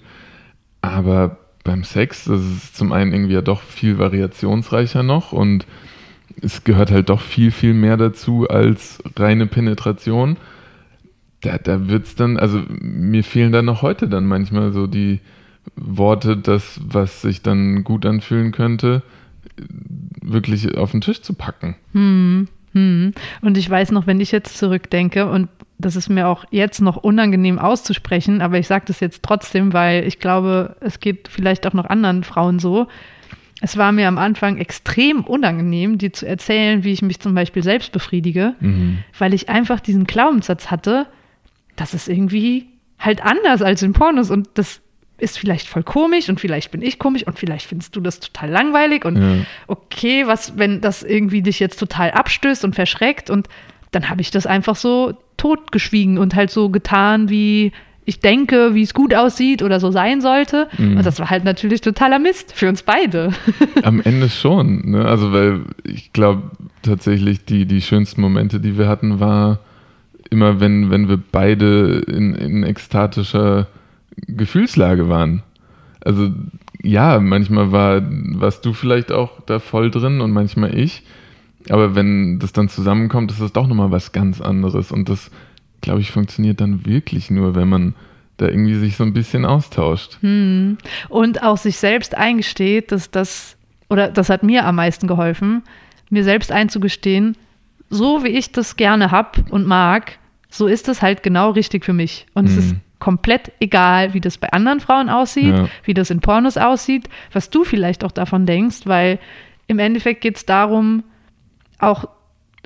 Aber 0.82 1.40
beim 1.64 1.84
Sex, 1.84 2.26
das 2.26 2.42
ist 2.42 2.78
zum 2.78 2.92
einen 2.92 3.12
irgendwie 3.12 3.34
ja 3.34 3.42
doch 3.42 3.62
viel 3.62 3.98
variationsreicher 3.98 5.02
noch 5.02 5.32
und 5.32 5.66
es 6.42 6.64
gehört 6.64 6.92
halt 6.92 7.10
doch 7.10 7.22
viel, 7.22 7.52
viel 7.52 7.74
mehr 7.74 7.98
dazu 7.98 8.48
als 8.48 9.02
reine 9.18 9.48
Penetration. 9.48 10.38
Da, 11.42 11.58
da 11.58 11.88
wird 11.88 12.06
es 12.06 12.16
dann, 12.16 12.38
also 12.38 12.62
mir 12.70 13.24
fehlen 13.24 13.52
dann 13.52 13.66
noch 13.66 13.82
heute 13.82 14.08
dann 14.08 14.26
manchmal 14.26 14.72
so 14.72 14.88
die 14.88 15.20
Worte, 15.76 16.38
das, 16.38 16.80
was 16.84 17.22
sich 17.22 17.42
dann 17.42 17.84
gut 17.84 18.06
anfühlen 18.06 18.52
könnte, 18.52 19.04
wirklich 20.22 20.78
auf 20.78 20.92
den 20.92 21.02
Tisch 21.02 21.22
zu 21.22 21.34
packen. 21.34 21.76
Hm, 21.94 22.48
hm. 22.74 23.14
Und 23.42 23.58
ich 23.58 23.70
weiß 23.70 23.92
noch, 23.92 24.08
wenn 24.08 24.20
ich 24.20 24.32
jetzt 24.32 24.58
zurückdenke, 24.58 25.30
und 25.30 25.50
das 25.78 25.96
ist 25.96 26.10
mir 26.10 26.28
auch 26.28 26.46
jetzt 26.52 26.82
noch 26.82 26.98
unangenehm 26.98 27.60
auszusprechen, 27.60 28.42
aber 28.42 28.58
ich 28.58 28.68
sage 28.68 28.86
das 28.88 29.00
jetzt 29.00 29.24
trotzdem, 29.24 29.74
weil 29.74 30.06
ich 30.06 30.20
glaube, 30.20 30.76
es 30.80 31.00
geht 31.00 31.28
vielleicht 31.28 31.68
auch 31.68 31.74
noch 31.74 31.86
anderen 31.86 32.24
Frauen 32.24 32.60
so. 32.60 32.88
Es 33.66 33.78
war 33.78 33.92
mir 33.92 34.08
am 34.08 34.20
Anfang 34.20 34.58
extrem 34.58 35.24
unangenehm, 35.24 35.98
dir 35.98 36.14
zu 36.14 36.28
erzählen, 36.28 36.84
wie 36.84 36.94
ich 36.94 37.02
mich 37.02 37.20
zum 37.20 37.34
Beispiel 37.34 37.64
selbst 37.64 37.92
befriedige, 37.92 38.54
mhm. 38.60 39.00
weil 39.18 39.34
ich 39.34 39.50
einfach 39.50 39.80
diesen 39.80 40.04
Glaubenssatz 40.04 40.70
hatte, 40.70 41.08
das 41.76 41.96
ist 41.96 42.08
irgendwie 42.08 42.68
halt 43.00 43.26
anders 43.26 43.64
als 43.64 43.82
in 43.82 43.94
Pornos 43.94 44.30
und 44.30 44.50
das 44.54 44.82
ist 45.18 45.40
vielleicht 45.40 45.68
voll 45.68 45.82
komisch 45.82 46.30
und 46.30 46.40
vielleicht 46.40 46.70
bin 46.70 46.84
ich 46.84 47.00
komisch 47.00 47.26
und 47.26 47.40
vielleicht 47.40 47.66
findest 47.66 47.96
du 47.96 48.02
das 48.02 48.20
total 48.20 48.52
langweilig 48.52 49.04
und 49.04 49.20
ja. 49.20 49.46
okay, 49.66 50.28
was, 50.28 50.60
wenn 50.60 50.80
das 50.80 51.02
irgendwie 51.02 51.42
dich 51.42 51.60
jetzt 51.60 51.80
total 51.80 52.12
abstößt 52.12 52.66
und 52.66 52.76
verschreckt 52.76 53.32
und 53.32 53.48
dann 53.90 54.12
habe 54.12 54.22
ich 54.22 54.30
das 54.30 54.46
einfach 54.46 54.76
so 54.76 55.18
totgeschwiegen 55.38 56.20
und 56.20 56.36
halt 56.36 56.52
so 56.52 56.70
getan, 56.70 57.30
wie 57.30 57.72
ich 58.06 58.20
denke, 58.20 58.76
wie 58.76 58.84
es 58.84 58.94
gut 58.94 59.14
aussieht 59.14 59.64
oder 59.64 59.80
so 59.80 59.92
sein 59.92 60.22
sollte. 60.22 60.68
Mhm. 60.78 60.98
Und 60.98 61.06
das 61.06 61.20
war 61.20 61.30
halt 61.30 61.44
natürlich 61.44 61.82
totaler 61.82 62.20
Mist 62.20 62.54
für 62.54 62.70
uns 62.70 62.84
beide. 62.84 63.32
Am 63.84 64.00
Ende 64.00 64.30
schon. 64.30 64.92
Ne? 64.92 65.06
Also, 65.06 65.34
weil 65.34 65.62
ich 65.84 66.14
glaube 66.14 66.44
tatsächlich, 66.84 67.46
die, 67.46 67.66
die 67.66 67.82
schönsten 67.82 68.22
Momente, 68.22 68.60
die 68.60 68.78
wir 68.78 68.88
hatten, 68.88 69.20
war 69.20 69.60
immer, 70.30 70.60
wenn, 70.60 70.92
wenn 70.92 71.10
wir 71.10 71.18
beide 71.18 72.04
in, 72.08 72.36
in 72.36 72.64
ekstatischer 72.64 73.68
Gefühlslage 74.28 75.10
waren. 75.10 75.42
Also, 76.02 76.30
ja, 76.84 77.20
manchmal 77.20 77.72
war, 77.72 78.04
warst 78.08 78.64
du 78.66 78.74
vielleicht 78.74 79.12
auch 79.12 79.42
da 79.48 79.58
voll 79.58 79.90
drin 79.90 80.22
und 80.22 80.32
manchmal 80.32 80.78
ich. 80.78 81.02
Aber 81.70 81.96
wenn 81.96 82.38
das 82.38 82.54
dann 82.54 82.70
zusammenkommt, 82.70 83.32
ist 83.32 83.42
das 83.42 83.52
doch 83.52 83.66
nochmal 83.66 83.90
was 83.90 84.12
ganz 84.12 84.40
anderes. 84.42 84.92
Und 84.92 85.10
das, 85.10 85.32
glaube 85.86 86.02
ich, 86.02 86.12
funktioniert 86.12 86.60
dann 86.60 86.86
wirklich 86.86 87.32
nur, 87.32 87.56
wenn 87.56 87.70
man 87.70 87.96
da 88.38 88.48
irgendwie 88.48 88.76
sich 88.76 88.98
so 88.98 89.04
ein 89.04 89.14
bisschen 89.14 89.46
austauscht. 89.46 90.18
Hm. 90.22 90.78
Und 91.08 91.44
auch 91.44 91.58
sich 91.58 91.78
selbst 91.78 92.18
eingesteht, 92.18 92.92
dass 92.92 93.12
das, 93.12 93.56
oder 93.90 94.10
das 94.10 94.30
hat 94.30 94.44
mir 94.44 94.66
am 94.66 94.76
meisten 94.76 95.08
geholfen, 95.08 95.64
mir 96.10 96.24
selbst 96.26 96.52
einzugestehen, 96.52 97.38
so 97.90 98.24
wie 98.24 98.30
ich 98.30 98.52
das 98.52 98.76
gerne 98.76 99.12
habe 99.12 99.46
und 99.52 99.66
mag, 99.66 100.18
so 100.50 100.68
ist 100.68 100.88
das 100.88 101.02
halt 101.02 101.24
genau 101.24 101.52
richtig 101.52 101.86
für 101.86 101.94
mich. 101.94 102.26
Und 102.34 102.48
hm. 102.48 102.52
es 102.52 102.66
ist 102.66 102.72
hm. 102.72 102.82
komplett 103.00 103.52
egal, 103.60 104.14
wie 104.14 104.22
das 104.22 104.38
bei 104.38 104.52
anderen 104.52 104.80
Frauen 104.82 105.08
aussieht, 105.08 105.56
ja. 105.56 105.70
wie 105.84 105.94
das 105.94 106.10
in 106.10 106.20
Pornos 106.20 106.58
aussieht, 106.58 107.08
was 107.32 107.52
du 107.52 107.64
vielleicht 107.64 108.04
auch 108.04 108.12
davon 108.12 108.46
denkst, 108.46 108.82
weil 108.86 109.20
im 109.68 109.80
Endeffekt 109.80 110.22
geht 110.22 110.38
es 110.38 110.46
darum, 110.46 111.04
auch 111.78 112.06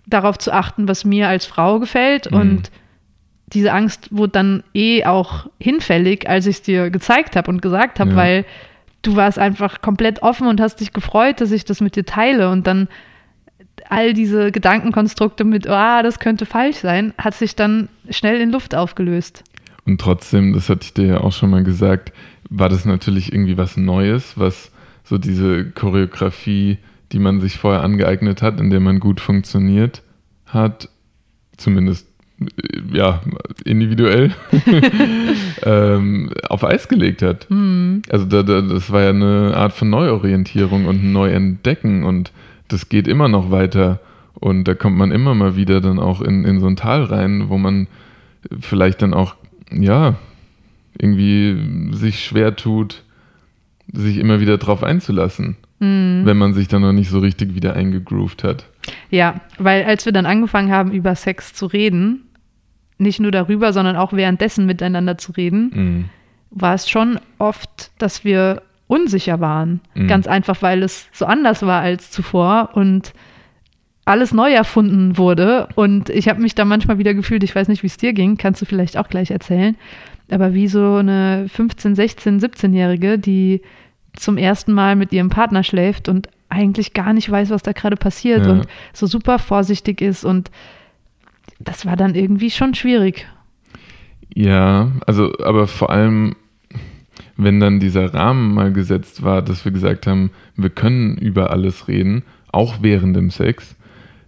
darauf 0.08 0.38
zu 0.40 0.52
achten, 0.52 0.88
was 0.88 1.06
mir 1.06 1.28
als 1.28 1.46
Frau 1.46 1.80
gefällt. 1.80 2.32
Mhm. 2.32 2.40
Und 2.40 2.72
diese 3.54 3.74
Angst 3.74 4.10
wurde 4.12 4.32
dann 4.34 4.64
eh 4.74 5.06
auch 5.06 5.50
hinfällig, 5.60 6.30
als 6.30 6.46
ich 6.46 6.58
es 6.58 6.62
dir 6.62 6.90
gezeigt 6.90 7.36
habe 7.36 7.50
und 7.50 7.62
gesagt 7.62 8.00
habe, 8.00 8.12
ja. 8.12 8.16
weil 8.16 8.46
du 9.02 9.16
warst 9.16 9.40
einfach 9.40 9.82
komplett 9.82 10.22
offen 10.22 10.48
und 10.48 10.62
hast 10.62 10.78
dich 10.78 10.94
gefreut, 10.94 11.42
dass 11.42 11.52
ich 11.52 11.66
das 11.66 11.82
mit 11.82 11.96
dir 11.96 12.06
teile. 12.06 12.50
Und 12.50 12.68
dann 12.68 12.88
all 13.90 14.14
diese 14.14 14.52
Gedankenkonstrukte 14.52 15.44
mit, 15.44 15.68
ah, 15.68 16.00
oh, 16.00 16.04
das 16.04 16.20
könnte 16.20 16.46
falsch 16.46 16.78
sein, 16.78 17.14
hat 17.18 17.34
sich 17.34 17.56
dann 17.56 17.90
schnell 18.10 18.40
in 18.40 18.52
Luft 18.52 18.76
aufgelöst. 18.76 19.44
Und 19.86 20.00
trotzdem, 20.00 20.54
das 20.54 20.70
hatte 20.70 20.82
ich 20.84 20.94
dir 20.94 21.06
ja 21.06 21.22
auch 21.22 21.32
schon 21.32 21.50
mal 21.50 21.64
gesagt, 21.64 22.12
war 22.50 22.70
das 22.70 22.86
natürlich 22.86 23.34
irgendwie 23.34 23.58
was 23.58 23.78
Neues, 23.78 24.38
was 24.38 24.72
so 25.04 25.18
diese 25.18 25.72
Choreografie 25.72 26.78
die 27.12 27.20
man 27.20 27.42
sich 27.42 27.58
vorher 27.58 27.84
angeeignet 27.84 28.42
hat, 28.42 28.60
in 28.60 28.70
der 28.70 28.80
man 28.80 29.00
gut 29.00 29.20
funktioniert 29.20 30.04
hat, 30.46 30.90
zumindest 31.58 32.08
ja, 32.92 33.22
individuell 33.66 34.34
ähm, 35.64 36.32
auf 36.48 36.64
Eis 36.64 36.88
gelegt 36.88 37.22
hat. 37.22 37.50
Mhm. 37.50 38.02
Also 38.10 38.26
da, 38.26 38.44
da, 38.44 38.62
das 38.62 38.92
war 38.92 39.04
ja 39.04 39.10
eine 39.10 39.54
Art 39.56 39.74
von 39.74 39.90
Neuorientierung 39.90 40.86
und 40.86 41.12
Neuentdecken 41.12 42.04
und 42.04 42.32
das 42.68 42.90
geht 42.90 43.08
immer 43.08 43.28
noch 43.28 43.52
weiter 43.52 44.00
und 44.36 44.66
da 44.66 44.76
kommt 44.76 44.98
man 44.98 45.12
immer 45.12 45.34
mal 45.36 45.56
wieder 45.56 45.82
dann 45.82 46.00
auch 46.00 46.22
in, 46.22 46.46
in 46.46 46.60
so 46.60 46.68
ein 46.68 46.76
Tal 46.76 47.04
rein, 47.04 47.50
wo 47.50 47.58
man 47.58 47.88
vielleicht 48.60 49.02
dann 49.02 49.14
auch, 49.14 49.36
ja, 49.72 50.16
irgendwie 50.98 51.92
sich 51.92 52.24
schwer 52.24 52.56
tut, 52.56 53.04
sich 53.92 54.18
immer 54.18 54.40
wieder 54.40 54.58
drauf 54.58 54.84
einzulassen 54.84 55.58
mhm. 55.80 56.22
wenn 56.26 56.38
man 56.38 56.54
sich 56.54 56.68
dann 56.68 56.82
noch 56.82 56.94
nicht 56.94 57.10
so 57.10 57.20
richtig 57.20 57.56
wieder 57.56 57.74
eingegroovt 57.74 58.44
hat. 58.44 58.66
Ja, 59.10 59.42
weil 59.58 59.84
als 59.84 60.06
wir 60.06 60.14
dann 60.14 60.26
angefangen 60.26 60.72
haben, 60.72 60.92
über 60.92 61.16
Sex 61.16 61.54
zu 61.54 61.66
reden, 61.66 62.24
nicht 63.00 63.20
nur 63.20 63.32
darüber, 63.32 63.74
sondern 63.74 63.96
auch 63.96 64.14
währenddessen 64.14 64.66
miteinander 64.66 65.18
zu 65.18 65.32
reden, 65.32 65.72
mhm. 65.74 66.06
war 66.52 66.76
es 66.76 66.90
schon 66.90 67.20
oft, 67.38 67.92
dass 67.98 68.24
wir 68.24 68.62
unsicher 68.88 69.40
waren. 69.40 69.82
Mhm. 69.94 70.08
Ganz 70.08 70.28
einfach, 70.28 70.62
weil 70.62 70.84
es 70.84 71.08
so 71.14 71.26
anders 71.26 71.62
war 71.64 71.82
als 71.82 72.12
zuvor 72.12 72.72
und 72.74 73.14
alles 74.06 74.34
neu 74.34 74.52
erfunden 74.52 75.18
wurde. 75.18 75.70
Und 75.76 76.10
ich 76.10 76.28
habe 76.28 76.42
mich 76.42 76.56
da 76.56 76.66
manchmal 76.66 76.98
wieder 76.98 77.14
gefühlt, 77.14 77.44
ich 77.44 77.56
weiß 77.56 77.68
nicht, 77.68 77.84
wie 77.84 77.88
es 77.88 77.98
dir 77.98 78.14
ging, 78.14 78.38
kannst 78.38 78.62
du 78.62 78.66
vielleicht 78.66 78.98
auch 78.98 79.08
gleich 79.08 79.32
erzählen, 79.32 79.78
aber 80.32 80.54
wie 80.54 80.68
so 80.68 80.96
eine 80.96 81.46
15, 81.48 81.96
16, 81.96 82.40
17-Jährige, 82.40 83.20
die 83.20 83.62
zum 84.14 84.38
ersten 84.38 84.74
Mal 84.74 84.96
mit 84.96 85.14
ihrem 85.14 85.30
Partner 85.30 85.64
schläft 85.64 86.10
und 86.10 86.28
eigentlich 86.50 86.94
gar 86.94 87.14
nicht 87.14 87.30
weiß, 87.30 87.52
was 87.52 87.62
da 87.62 87.72
gerade 87.72 87.96
passiert 87.96 88.46
ja. 88.46 88.52
und 88.52 88.68
so 88.92 89.06
super 89.06 89.38
vorsichtig 89.38 90.02
ist. 90.02 90.26
Und 90.26 90.50
das 91.60 91.86
war 91.86 91.96
dann 91.96 92.16
irgendwie 92.16 92.52
schon 92.52 92.74
schwierig. 92.74 93.28
Ja, 94.34 94.92
also, 95.06 95.34
aber 95.44 95.68
vor 95.68 95.90
allem, 95.90 96.36
wenn 97.36 97.60
dann 97.60 97.80
dieser 97.80 98.14
Rahmen 98.14 98.54
mal 98.54 98.72
gesetzt 98.72 99.24
war, 99.24 99.42
dass 99.42 99.66
wir 99.66 99.72
gesagt 99.72 100.08
haben, 100.08 100.32
wir 100.56 100.70
können 100.70 101.18
über 101.18 101.52
alles 101.52 101.88
reden, 101.88 102.24
auch 102.52 102.78
während 102.82 103.16
dem 103.16 103.32
Sex, 103.32 103.76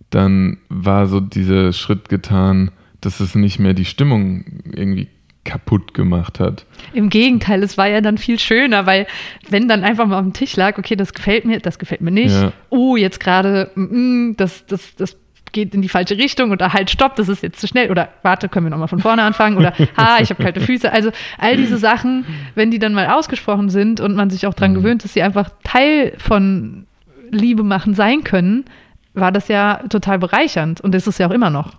dann 0.09 0.57
war 0.69 1.07
so 1.07 1.19
dieser 1.19 1.73
Schritt 1.73 2.09
getan, 2.09 2.71
dass 2.99 3.19
es 3.19 3.35
nicht 3.35 3.59
mehr 3.59 3.73
die 3.73 3.85
Stimmung 3.85 4.45
irgendwie 4.65 5.07
kaputt 5.43 5.93
gemacht 5.93 6.39
hat. 6.39 6.65
Im 6.93 7.09
Gegenteil, 7.09 7.63
es 7.63 7.77
war 7.77 7.87
ja 7.87 8.01
dann 8.01 8.17
viel 8.17 8.37
schöner, 8.37 8.85
weil 8.85 9.07
wenn 9.49 9.67
dann 9.67 9.83
einfach 9.83 10.05
mal 10.05 10.17
auf 10.19 10.23
dem 10.23 10.33
Tisch 10.33 10.55
lag, 10.55 10.77
okay, 10.77 10.95
das 10.95 11.13
gefällt 11.13 11.45
mir, 11.45 11.59
das 11.59 11.79
gefällt 11.79 12.01
mir 12.01 12.11
nicht. 12.11 12.33
Ja. 12.33 12.53
Oh, 12.69 12.95
jetzt 12.95 13.19
gerade, 13.19 13.71
mm, 13.75 13.81
mm, 14.29 14.35
das, 14.37 14.65
das, 14.67 14.95
das 14.95 15.17
geht 15.51 15.73
in 15.73 15.81
die 15.81 15.89
falsche 15.89 16.17
Richtung 16.17 16.51
oder 16.51 16.73
halt 16.73 16.89
stopp, 16.89 17.15
das 17.15 17.29
ist 17.29 17.43
jetzt 17.43 17.59
zu 17.59 17.67
schnell 17.67 17.91
oder 17.91 18.09
warte, 18.23 18.49
können 18.49 18.65
wir 18.65 18.69
nochmal 18.71 18.87
von 18.87 18.99
vorne 18.99 19.23
anfangen 19.23 19.57
oder 19.57 19.73
ha, 19.97 20.19
ich 20.21 20.29
habe 20.29 20.41
kalte 20.41 20.61
Füße. 20.61 20.91
Also 20.91 21.11
all 21.37 21.57
diese 21.57 21.77
Sachen, 21.77 22.25
wenn 22.55 22.71
die 22.71 22.79
dann 22.79 22.93
mal 22.93 23.07
ausgesprochen 23.07 23.69
sind 23.69 23.99
und 23.99 24.15
man 24.15 24.29
sich 24.29 24.47
auch 24.47 24.53
daran 24.53 24.71
mhm. 24.71 24.75
gewöhnt, 24.75 25.03
dass 25.03 25.13
sie 25.13 25.21
einfach 25.21 25.49
Teil 25.63 26.13
von 26.17 26.85
Liebe 27.29 27.63
machen 27.63 27.93
sein 27.93 28.23
können, 28.23 28.65
war 29.13 29.31
das 29.31 29.47
ja 29.47 29.83
total 29.89 30.19
bereichernd 30.19 30.81
und 30.81 30.95
ist 30.95 31.07
es 31.07 31.17
ja 31.17 31.27
auch 31.27 31.31
immer 31.31 31.49
noch 31.49 31.75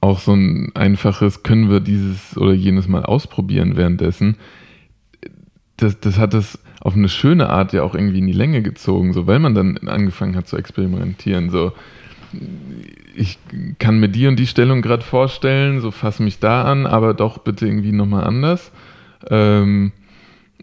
auch 0.00 0.20
so 0.20 0.32
ein 0.32 0.70
einfaches, 0.74 1.42
können 1.42 1.70
wir 1.70 1.80
dieses 1.80 2.36
oder 2.36 2.52
jenes 2.52 2.88
mal 2.88 3.04
ausprobieren 3.04 3.76
währenddessen. 3.76 4.36
Das, 5.76 5.98
das 6.00 6.18
hat 6.18 6.34
es 6.34 6.58
auf 6.80 6.94
eine 6.94 7.08
schöne 7.08 7.50
Art 7.50 7.72
ja 7.72 7.82
auch 7.82 7.94
irgendwie 7.94 8.18
in 8.18 8.26
die 8.26 8.32
Länge 8.32 8.62
gezogen, 8.62 9.12
so 9.12 9.26
weil 9.26 9.38
man 9.38 9.54
dann 9.54 9.76
angefangen 9.88 10.36
hat 10.36 10.46
zu 10.46 10.56
experimentieren. 10.56 11.50
So, 11.50 11.72
ich 13.14 13.38
kann 13.78 13.98
mir 13.98 14.08
die 14.08 14.26
und 14.26 14.36
die 14.36 14.46
Stellung 14.46 14.82
gerade 14.82 15.02
vorstellen, 15.02 15.80
so 15.80 15.90
fasse 15.90 16.22
mich 16.22 16.38
da 16.38 16.64
an, 16.64 16.86
aber 16.86 17.14
doch 17.14 17.38
bitte 17.38 17.66
irgendwie 17.66 17.92
nochmal 17.92 18.24
anders. 18.24 18.72
Ähm, 19.28 19.92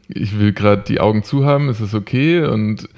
ich 0.08 0.38
will 0.40 0.54
gerade 0.54 0.84
die 0.84 1.00
Augen 1.00 1.24
zu 1.24 1.46
haben, 1.46 1.70
ist 1.70 1.80
es 1.80 1.94
okay? 1.94 2.46
Und 2.46 2.90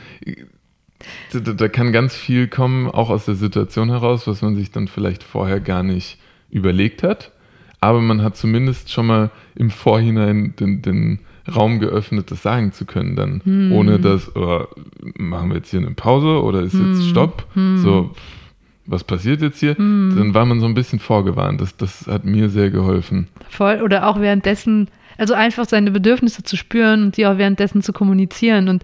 da, 1.31 1.39
da, 1.39 1.67
kann 1.67 1.91
ganz 1.91 2.15
viel 2.15 2.47
kommen, 2.47 2.89
auch 2.89 3.09
aus 3.09 3.25
der 3.25 3.35
Situation 3.35 3.89
heraus, 3.89 4.27
was 4.27 4.41
man 4.41 4.55
sich 4.55 4.71
dann 4.71 4.87
vielleicht 4.87 5.23
vorher 5.23 5.59
gar 5.59 5.83
nicht 5.83 6.17
überlegt 6.49 7.03
hat, 7.03 7.31
aber 7.81 8.01
man 8.01 8.23
hat 8.23 8.37
zumindest 8.37 8.91
schon 8.91 9.07
mal 9.07 9.31
im 9.55 9.69
Vorhinein 9.69 10.55
den, 10.59 10.81
den 10.81 11.19
Raum 11.53 11.79
geöffnet, 11.79 12.31
das 12.31 12.41
sagen 12.41 12.71
zu 12.71 12.85
können 12.85 13.15
dann, 13.15 13.41
hm. 13.43 13.71
ohne 13.71 13.99
dass, 13.99 14.35
oh, 14.35 14.65
machen 15.17 15.49
wir 15.49 15.57
jetzt 15.57 15.69
hier 15.69 15.79
eine 15.79 15.91
Pause 15.91 16.41
oder 16.41 16.61
ist 16.61 16.73
hm. 16.73 16.93
jetzt 16.93 17.07
Stopp? 17.07 17.45
Hm. 17.53 17.77
So, 17.77 18.11
was 18.85 19.03
passiert 19.03 19.41
jetzt 19.41 19.59
hier? 19.59 19.77
Hm. 19.77 20.13
Dann 20.15 20.33
war 20.33 20.45
man 20.45 20.59
so 20.59 20.65
ein 20.65 20.73
bisschen 20.73 20.99
vorgewarnt. 20.99 21.61
Das, 21.61 21.75
das 21.77 22.07
hat 22.07 22.25
mir 22.25 22.49
sehr 22.49 22.69
geholfen. 22.69 23.27
Voll. 23.49 23.81
Oder 23.81 24.07
auch 24.07 24.19
währenddessen, 24.19 24.89
also 25.17 25.33
einfach 25.33 25.65
seine 25.65 25.91
Bedürfnisse 25.91 26.43
zu 26.43 26.55
spüren 26.55 27.03
und 27.03 27.17
die 27.17 27.25
auch 27.25 27.37
währenddessen 27.37 27.81
zu 27.81 27.93
kommunizieren. 27.93 28.69
Und 28.69 28.83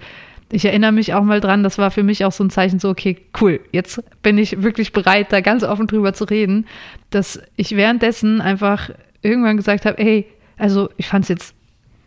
ich 0.51 0.65
erinnere 0.65 0.91
mich 0.91 1.13
auch 1.13 1.23
mal 1.23 1.39
dran, 1.39 1.63
das 1.63 1.77
war 1.77 1.91
für 1.91 2.03
mich 2.03 2.25
auch 2.25 2.31
so 2.31 2.43
ein 2.43 2.49
Zeichen, 2.49 2.79
so, 2.79 2.89
okay, 2.89 3.17
cool, 3.39 3.59
jetzt 3.71 4.03
bin 4.21 4.37
ich 4.37 4.63
wirklich 4.63 4.91
bereit, 4.91 5.27
da 5.31 5.41
ganz 5.41 5.63
offen 5.63 5.87
drüber 5.87 6.13
zu 6.13 6.25
reden, 6.25 6.65
dass 7.09 7.41
ich 7.55 7.75
währenddessen 7.75 8.41
einfach 8.41 8.89
irgendwann 9.21 9.57
gesagt 9.57 9.85
habe, 9.85 10.01
hey, 10.01 10.25
also 10.57 10.89
ich 10.97 11.07
fand 11.07 11.23
es 11.25 11.29
jetzt 11.29 11.55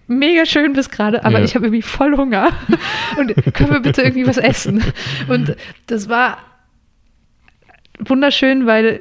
mega 0.07 0.45
schön 0.45 0.75
bis 0.75 0.91
gerade, 0.91 1.25
aber 1.25 1.39
ja. 1.39 1.45
ich 1.45 1.55
habe 1.55 1.67
irgendwie 1.67 1.83
voll 1.83 2.17
Hunger 2.17 2.51
und 3.19 3.35
können 3.55 3.71
wir 3.71 3.81
bitte 3.81 4.03
irgendwie 4.03 4.27
was 4.27 4.37
essen? 4.37 4.85
Und 5.29 5.57
das 5.87 6.09
war 6.09 6.39
wunderschön, 8.09 8.67
weil 8.67 9.01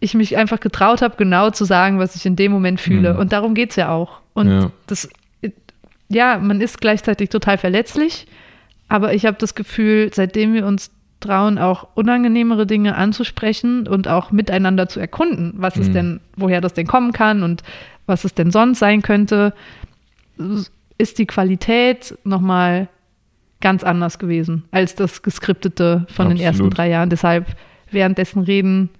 ich 0.00 0.14
mich 0.14 0.36
einfach 0.36 0.60
getraut 0.60 1.02
habe, 1.02 1.16
genau 1.16 1.50
zu 1.50 1.64
sagen, 1.64 1.98
was 1.98 2.14
ich 2.16 2.26
in 2.26 2.36
dem 2.36 2.52
Moment 2.52 2.80
fühle. 2.80 3.14
Mhm. 3.14 3.20
Und 3.20 3.32
darum 3.32 3.54
geht 3.54 3.70
es 3.70 3.76
ja 3.76 3.90
auch. 3.90 4.20
Und 4.34 4.50
ja. 4.50 4.70
das, 4.86 5.08
ja, 6.08 6.38
man 6.38 6.60
ist 6.60 6.80
gleichzeitig 6.80 7.30
total 7.30 7.58
verletzlich, 7.58 8.26
aber 8.88 9.14
ich 9.14 9.26
habe 9.26 9.36
das 9.38 9.54
Gefühl, 9.54 10.10
seitdem 10.12 10.54
wir 10.54 10.66
uns 10.66 10.90
trauen, 11.20 11.58
auch 11.58 11.88
unangenehmere 11.94 12.66
Dinge 12.66 12.94
anzusprechen 12.94 13.88
und 13.88 14.06
auch 14.06 14.30
miteinander 14.30 14.88
zu 14.88 15.00
erkunden, 15.00 15.54
was 15.56 15.76
mhm. 15.76 15.82
es 15.82 15.92
denn, 15.92 16.20
woher 16.36 16.60
das 16.60 16.74
denn 16.74 16.86
kommen 16.86 17.12
kann 17.12 17.42
und 17.42 17.62
was 18.04 18.24
es 18.24 18.34
denn 18.34 18.50
sonst 18.50 18.78
sein 18.78 19.02
könnte, 19.02 19.54
ist 20.98 21.18
die 21.18 21.26
Qualität 21.26 22.16
nochmal 22.24 22.88
ganz 23.60 23.82
anders 23.82 24.18
gewesen 24.18 24.64
als 24.70 24.94
das 24.94 25.22
Geskriptete 25.22 26.06
von 26.08 26.26
Absolut. 26.26 26.32
den 26.32 26.40
ersten 26.40 26.70
drei 26.70 26.88
Jahren. 26.90 27.10
Deshalb 27.10 27.56
währenddessen 27.96 28.42
reden, 28.42 28.90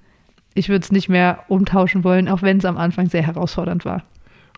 ich 0.54 0.68
würde 0.68 0.82
es 0.82 0.90
nicht 0.90 1.08
mehr 1.08 1.44
umtauschen 1.46 2.02
wollen, 2.02 2.28
auch 2.28 2.42
wenn 2.42 2.58
es 2.58 2.64
am 2.64 2.76
Anfang 2.76 3.08
sehr 3.08 3.22
herausfordernd 3.22 3.84
war. 3.84 4.02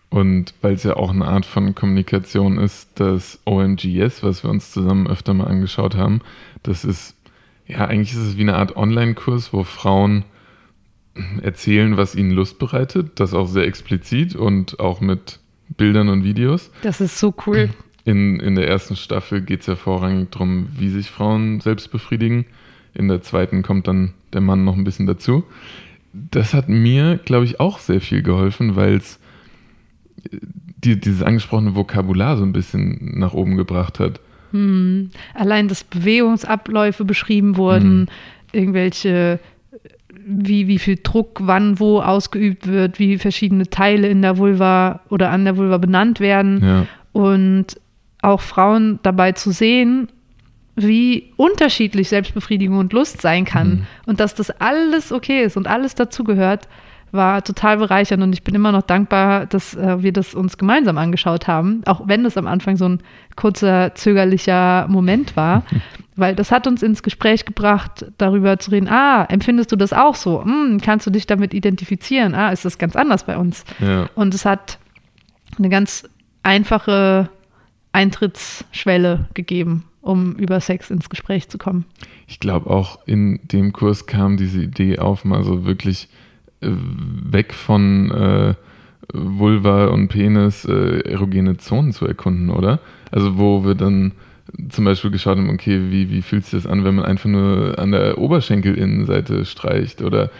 Und 0.09 0.55
weil 0.61 0.73
es 0.73 0.83
ja 0.83 0.95
auch 0.95 1.11
eine 1.11 1.25
Art 1.25 1.45
von 1.45 1.75
Kommunikation 1.75 2.57
ist, 2.57 2.99
das 2.99 3.39
OMGS, 3.45 4.23
was 4.23 4.43
wir 4.43 4.49
uns 4.49 4.71
zusammen 4.71 5.07
öfter 5.07 5.35
mal 5.35 5.47
angeschaut 5.47 5.95
haben, 5.95 6.21
das 6.63 6.83
ist, 6.83 7.15
ja, 7.67 7.85
eigentlich 7.85 8.13
ist 8.13 8.25
es 8.25 8.37
wie 8.37 8.41
eine 8.41 8.55
Art 8.55 8.75
Online-Kurs, 8.75 9.53
wo 9.53 9.63
Frauen 9.63 10.25
erzählen, 11.43 11.97
was 11.97 12.15
ihnen 12.15 12.31
Lust 12.31 12.57
bereitet, 12.57 13.19
das 13.19 13.33
auch 13.33 13.47
sehr 13.47 13.65
explizit 13.65 14.35
und 14.35 14.79
auch 14.79 15.01
mit 15.01 15.39
Bildern 15.77 16.09
und 16.09 16.23
Videos. 16.23 16.71
Das 16.81 17.01
ist 17.01 17.19
so 17.19 17.33
cool. 17.45 17.69
In, 18.05 18.39
in 18.39 18.55
der 18.55 18.67
ersten 18.67 18.95
Staffel 18.95 19.41
geht 19.41 19.61
es 19.61 19.67
ja 19.67 19.75
vorrangig 19.75 20.31
darum, 20.31 20.69
wie 20.77 20.89
sich 20.89 21.11
Frauen 21.11 21.59
selbst 21.59 21.91
befriedigen. 21.91 22.45
In 22.93 23.07
der 23.07 23.21
zweiten 23.21 23.63
kommt 23.63 23.87
dann 23.87 24.13
der 24.33 24.41
Mann 24.41 24.63
noch 24.63 24.75
ein 24.75 24.83
bisschen 24.83 25.05
dazu. 25.05 25.43
Das 26.13 26.53
hat 26.53 26.69
mir, 26.69 27.19
glaube 27.23 27.45
ich, 27.45 27.59
auch 27.59 27.79
sehr 27.79 28.01
viel 28.01 28.23
geholfen, 28.23 28.75
weil 28.75 28.95
es 28.95 29.19
die, 30.83 30.99
dieses 30.99 31.23
angesprochene 31.23 31.75
Vokabular 31.75 32.37
so 32.37 32.43
ein 32.43 32.53
bisschen 32.53 33.19
nach 33.19 33.33
oben 33.33 33.57
gebracht 33.57 33.99
hat. 33.99 34.19
Hm. 34.51 35.11
Allein, 35.33 35.67
dass 35.67 35.83
Bewegungsabläufe 35.83 37.05
beschrieben 37.05 37.57
wurden, 37.57 38.07
hm. 38.07 38.07
irgendwelche, 38.51 39.39
wie, 40.25 40.67
wie 40.67 40.79
viel 40.79 40.97
Druck 41.01 41.39
wann 41.43 41.79
wo 41.79 42.01
ausgeübt 42.01 42.67
wird, 42.67 42.99
wie 42.99 43.17
verschiedene 43.17 43.69
Teile 43.69 44.07
in 44.07 44.21
der 44.21 44.37
Vulva 44.37 45.01
oder 45.09 45.29
an 45.29 45.45
der 45.45 45.57
Vulva 45.57 45.77
benannt 45.77 46.19
werden. 46.19 46.63
Ja. 46.63 46.85
Und 47.11 47.79
auch 48.21 48.41
Frauen 48.41 48.99
dabei 49.03 49.33
zu 49.33 49.51
sehen, 49.51 50.09
wie 50.81 51.33
unterschiedlich 51.37 52.09
Selbstbefriedigung 52.09 52.77
und 52.77 52.93
Lust 52.93 53.21
sein 53.21 53.45
kann 53.45 53.69
mhm. 53.69 53.85
und 54.05 54.19
dass 54.19 54.35
das 54.35 54.49
alles 54.49 55.11
okay 55.11 55.43
ist 55.43 55.57
und 55.57 55.67
alles 55.67 55.95
dazugehört, 55.95 56.67
war 57.11 57.43
total 57.43 57.77
bereichernd 57.77 58.21
und 58.21 58.33
ich 58.33 58.43
bin 58.43 58.53
immer 58.53 58.71
noch 58.71 58.83
dankbar, 58.83 59.45
dass 59.47 59.75
äh, 59.75 60.03
wir 60.03 60.13
das 60.13 60.35
uns 60.35 60.57
gemeinsam 60.57 60.97
angeschaut 60.97 61.47
haben, 61.47 61.81
auch 61.85 62.01
wenn 62.05 62.25
es 62.25 62.37
am 62.37 62.47
Anfang 62.47 62.77
so 62.77 62.87
ein 62.87 62.99
kurzer, 63.35 63.95
zögerlicher 63.95 64.87
Moment 64.87 65.35
war, 65.35 65.63
weil 66.15 66.35
das 66.35 66.51
hat 66.51 66.67
uns 66.67 66.83
ins 66.83 67.01
Gespräch 67.01 67.45
gebracht, 67.45 68.05
darüber 68.17 68.59
zu 68.59 68.71
reden, 68.71 68.89
ah, 68.89 69.25
empfindest 69.25 69.71
du 69.71 69.75
das 69.75 69.93
auch 69.93 70.15
so? 70.15 70.43
Hm, 70.43 70.79
kannst 70.83 71.07
du 71.07 71.11
dich 71.11 71.25
damit 71.25 71.53
identifizieren? 71.53 72.35
Ah, 72.35 72.51
ist 72.51 72.65
das 72.65 72.77
ganz 72.77 72.95
anders 72.95 73.23
bei 73.23 73.37
uns? 73.37 73.63
Ja. 73.79 74.09
Und 74.15 74.33
es 74.35 74.45
hat 74.45 74.77
eine 75.57 75.69
ganz 75.69 76.07
einfache 76.43 77.29
Eintrittsschwelle 77.91 79.27
gegeben 79.33 79.85
um 80.01 80.35
über 80.35 80.59
Sex 80.59 80.89
ins 80.89 81.09
Gespräch 81.09 81.49
zu 81.49 81.57
kommen. 81.57 81.85
Ich 82.27 82.39
glaube, 82.39 82.69
auch 82.69 82.99
in 83.05 83.39
dem 83.43 83.73
Kurs 83.73 84.05
kam 84.05 84.37
diese 84.37 84.61
Idee 84.61 84.99
auf, 84.99 85.25
mal 85.25 85.43
so 85.43 85.65
wirklich 85.65 86.07
äh, 86.61 86.69
weg 86.69 87.53
von 87.53 88.11
äh, 88.11 88.53
Vulva 89.11 89.87
und 89.87 90.09
Penis 90.09 90.65
äh, 90.65 90.99
erogene 91.01 91.57
Zonen 91.57 91.93
zu 91.93 92.05
erkunden, 92.05 92.49
oder? 92.49 92.79
Also 93.11 93.37
wo 93.37 93.65
wir 93.65 93.75
dann 93.75 94.13
zum 94.69 94.85
Beispiel 94.85 95.11
geschaut 95.11 95.37
haben, 95.37 95.49
okay, 95.49 95.89
wie, 95.89 96.09
wie 96.09 96.21
fühlt 96.21 96.45
sich 96.45 96.63
das 96.63 96.71
an, 96.71 96.83
wenn 96.83 96.95
man 96.95 97.05
einfach 97.05 97.29
nur 97.29 97.77
an 97.77 97.91
der 97.91 98.17
Oberschenkelinnenseite 98.17 99.45
streicht 99.45 100.01
oder 100.01 100.31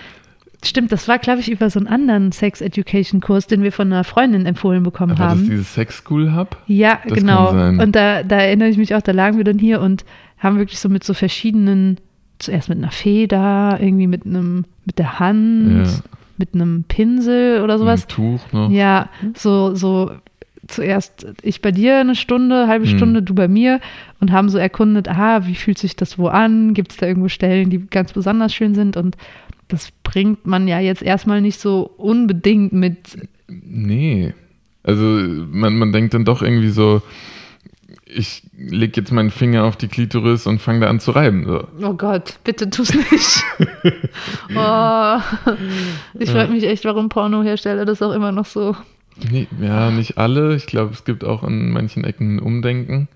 Stimmt, 0.63 0.91
das 0.91 1.07
war, 1.07 1.19
glaube 1.19 1.39
ich, 1.39 1.49
über 1.49 1.69
so 1.69 1.79
einen 1.79 1.87
anderen 1.87 2.33
Sex 2.33 2.59
Education 2.59 3.21
Kurs, 3.21 3.47
den 3.47 3.63
wir 3.63 3.71
von 3.71 3.91
einer 3.91 4.03
Freundin 4.03 4.45
empfohlen 4.45 4.83
bekommen 4.83 5.13
Aber 5.13 5.29
haben. 5.29 5.39
Das 5.39 5.49
dieses 5.49 5.73
Sex 5.73 5.97
School 5.97 6.35
Hub? 6.35 6.57
Ja, 6.67 6.99
das 7.07 7.17
genau. 7.17 7.51
Und 7.51 7.95
da, 7.95 8.23
da 8.23 8.37
erinnere 8.37 8.67
ich 8.67 8.77
mich 8.77 8.93
auch, 8.93 9.01
da 9.01 9.13
lagen 9.13 9.37
wir 9.37 9.45
dann 9.45 9.57
hier 9.57 9.79
und 9.79 10.03
haben 10.37 10.57
wirklich 10.57 10.79
so 10.79 10.89
mit 10.89 11.05
so 11.05 11.13
verschiedenen, 11.13 11.97
zuerst 12.39 12.67
mit 12.67 12.77
einer 12.77 12.91
Feder, 12.91 13.77
irgendwie 13.79 14.07
mit 14.07 14.25
einem, 14.25 14.65
mit 14.85 14.99
der 14.99 15.19
Hand, 15.19 15.87
ja. 15.87 15.93
mit 16.37 16.53
einem 16.53 16.83
Pinsel 16.83 17.61
oder 17.61 17.79
sowas. 17.79 18.03
Ein 18.03 18.09
Tuch 18.09 18.41
noch. 18.51 18.69
Ja, 18.69 19.09
so, 19.35 19.75
so 19.75 20.11
zuerst 20.67 21.25
ich 21.41 21.61
bei 21.61 21.71
dir 21.71 21.99
eine 21.99 22.15
Stunde, 22.15 22.67
halbe 22.67 22.85
hm. 22.85 22.97
Stunde, 22.97 23.23
du 23.23 23.33
bei 23.33 23.47
mir 23.47 23.79
und 24.19 24.31
haben 24.31 24.49
so 24.49 24.57
erkundet, 24.57 25.07
aha, 25.07 25.45
wie 25.45 25.55
fühlt 25.55 25.77
sich 25.77 25.95
das 25.95 26.19
wo 26.19 26.27
an? 26.27 26.73
Gibt 26.73 26.91
es 26.91 26.97
da 26.97 27.07
irgendwo 27.07 27.29
Stellen, 27.29 27.69
die 27.69 27.87
ganz 27.87 28.13
besonders 28.13 28.53
schön 28.53 28.75
sind? 28.75 28.97
Und 28.97 29.15
das 29.69 29.91
bringt 30.03 30.45
man 30.45 30.67
ja 30.67 30.79
jetzt 30.79 31.01
erstmal 31.01 31.41
nicht 31.41 31.59
so 31.59 31.89
unbedingt 31.97 32.73
mit. 32.73 33.29
Nee. 33.47 34.33
Also 34.83 35.03
man, 35.03 35.77
man 35.77 35.93
denkt 35.93 36.13
dann 36.13 36.25
doch 36.25 36.41
irgendwie 36.41 36.69
so, 36.69 37.01
ich 38.05 38.43
lege 38.57 39.01
jetzt 39.01 39.11
meinen 39.11 39.29
Finger 39.29 39.63
auf 39.63 39.77
die 39.77 39.87
Klitoris 39.87 40.47
und 40.47 40.59
fange 40.59 40.81
da 40.81 40.89
an 40.89 40.99
zu 40.99 41.11
reiben. 41.11 41.45
So. 41.45 41.67
Oh 41.81 41.93
Gott, 41.93 42.39
bitte 42.43 42.69
tu's 42.69 42.93
nicht. 42.93 43.43
oh, 44.55 45.19
ich 46.19 46.31
frage 46.31 46.51
mich 46.51 46.65
echt, 46.65 46.85
warum 46.85 47.09
Pornohersteller 47.09 47.85
das 47.85 48.01
auch 48.01 48.11
immer 48.11 48.31
noch 48.31 48.45
so. 48.45 48.75
Nee, 49.31 49.47
ja, 49.61 49.91
nicht 49.91 50.17
alle. 50.17 50.55
Ich 50.55 50.65
glaube, 50.65 50.93
es 50.93 51.03
gibt 51.05 51.23
auch 51.23 51.43
an 51.43 51.69
manchen 51.69 52.03
Ecken 52.03 52.37
ein 52.37 52.39
Umdenken. 52.39 53.07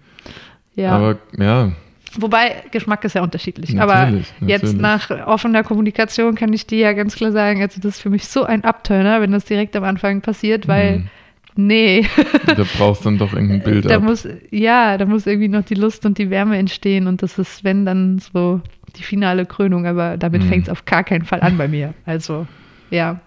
Ja. 0.76 0.92
Aber 0.92 1.18
ja, 1.38 1.72
Wobei, 2.16 2.64
Geschmack 2.72 3.04
ist 3.06 3.16
ja 3.16 3.24
unterschiedlich. 3.24 3.74
Natürlich, 3.74 4.28
Aber 4.40 4.48
jetzt 4.48 4.76
natürlich. 4.76 4.82
nach 4.82 5.28
offener 5.28 5.64
Kommunikation 5.64 6.36
kann 6.36 6.54
ich 6.54 6.68
dir 6.68 6.80
ja 6.80 6.94
ganz 6.94 7.16
klar 7.16 7.32
sagen, 7.32 7.62
also 7.62 7.82
das 7.82 7.96
ist 7.96 8.02
für 8.02 8.10
mich 8.10 8.28
so 8.28 8.44
ein 8.44 8.64
Abturner, 8.64 9.22
wenn 9.22 9.32
das 9.32 9.46
direkt 9.46 9.76
am 9.76 9.84
Anfang 9.84 10.22
passiert, 10.22 10.68
weil, 10.68 11.00
mhm. 11.00 11.10
nee. 11.56 12.08
da 12.46 12.64
brauchst 12.78 13.02
du 13.02 13.06
dann 13.06 13.18
doch 13.18 13.34
irgendein 13.34 13.62
Bild 13.64 13.90
da 13.90 13.98
ab. 13.98 14.04
Muss, 14.04 14.28
ja, 14.52 14.98
da 14.98 15.06
muss 15.06 15.26
irgendwie 15.26 15.48
noch 15.48 15.64
die 15.64 15.76
Lust 15.76 16.06
und 16.06 16.18
die 16.18 16.30
Wärme 16.30 16.58
entstehen 16.58 17.08
und 17.08 17.24
das 17.24 17.40
ist, 17.40 17.64
wenn, 17.64 17.86
dann 17.86 18.20
so 18.20 18.62
die 18.96 19.04
finale 19.04 19.46
Krönung, 19.46 19.88
aber 19.88 20.18
damit 20.18 20.44
mhm. 20.44 20.50
fängt 20.50 20.64
es 20.64 20.70
auf 20.70 20.86
gar 20.86 21.04
keinen 21.04 21.26
Fall 21.26 21.42
an 21.42 21.58
bei 21.58 21.68
mir. 21.68 21.94
Also, 22.06 22.46
ja. 22.92 23.20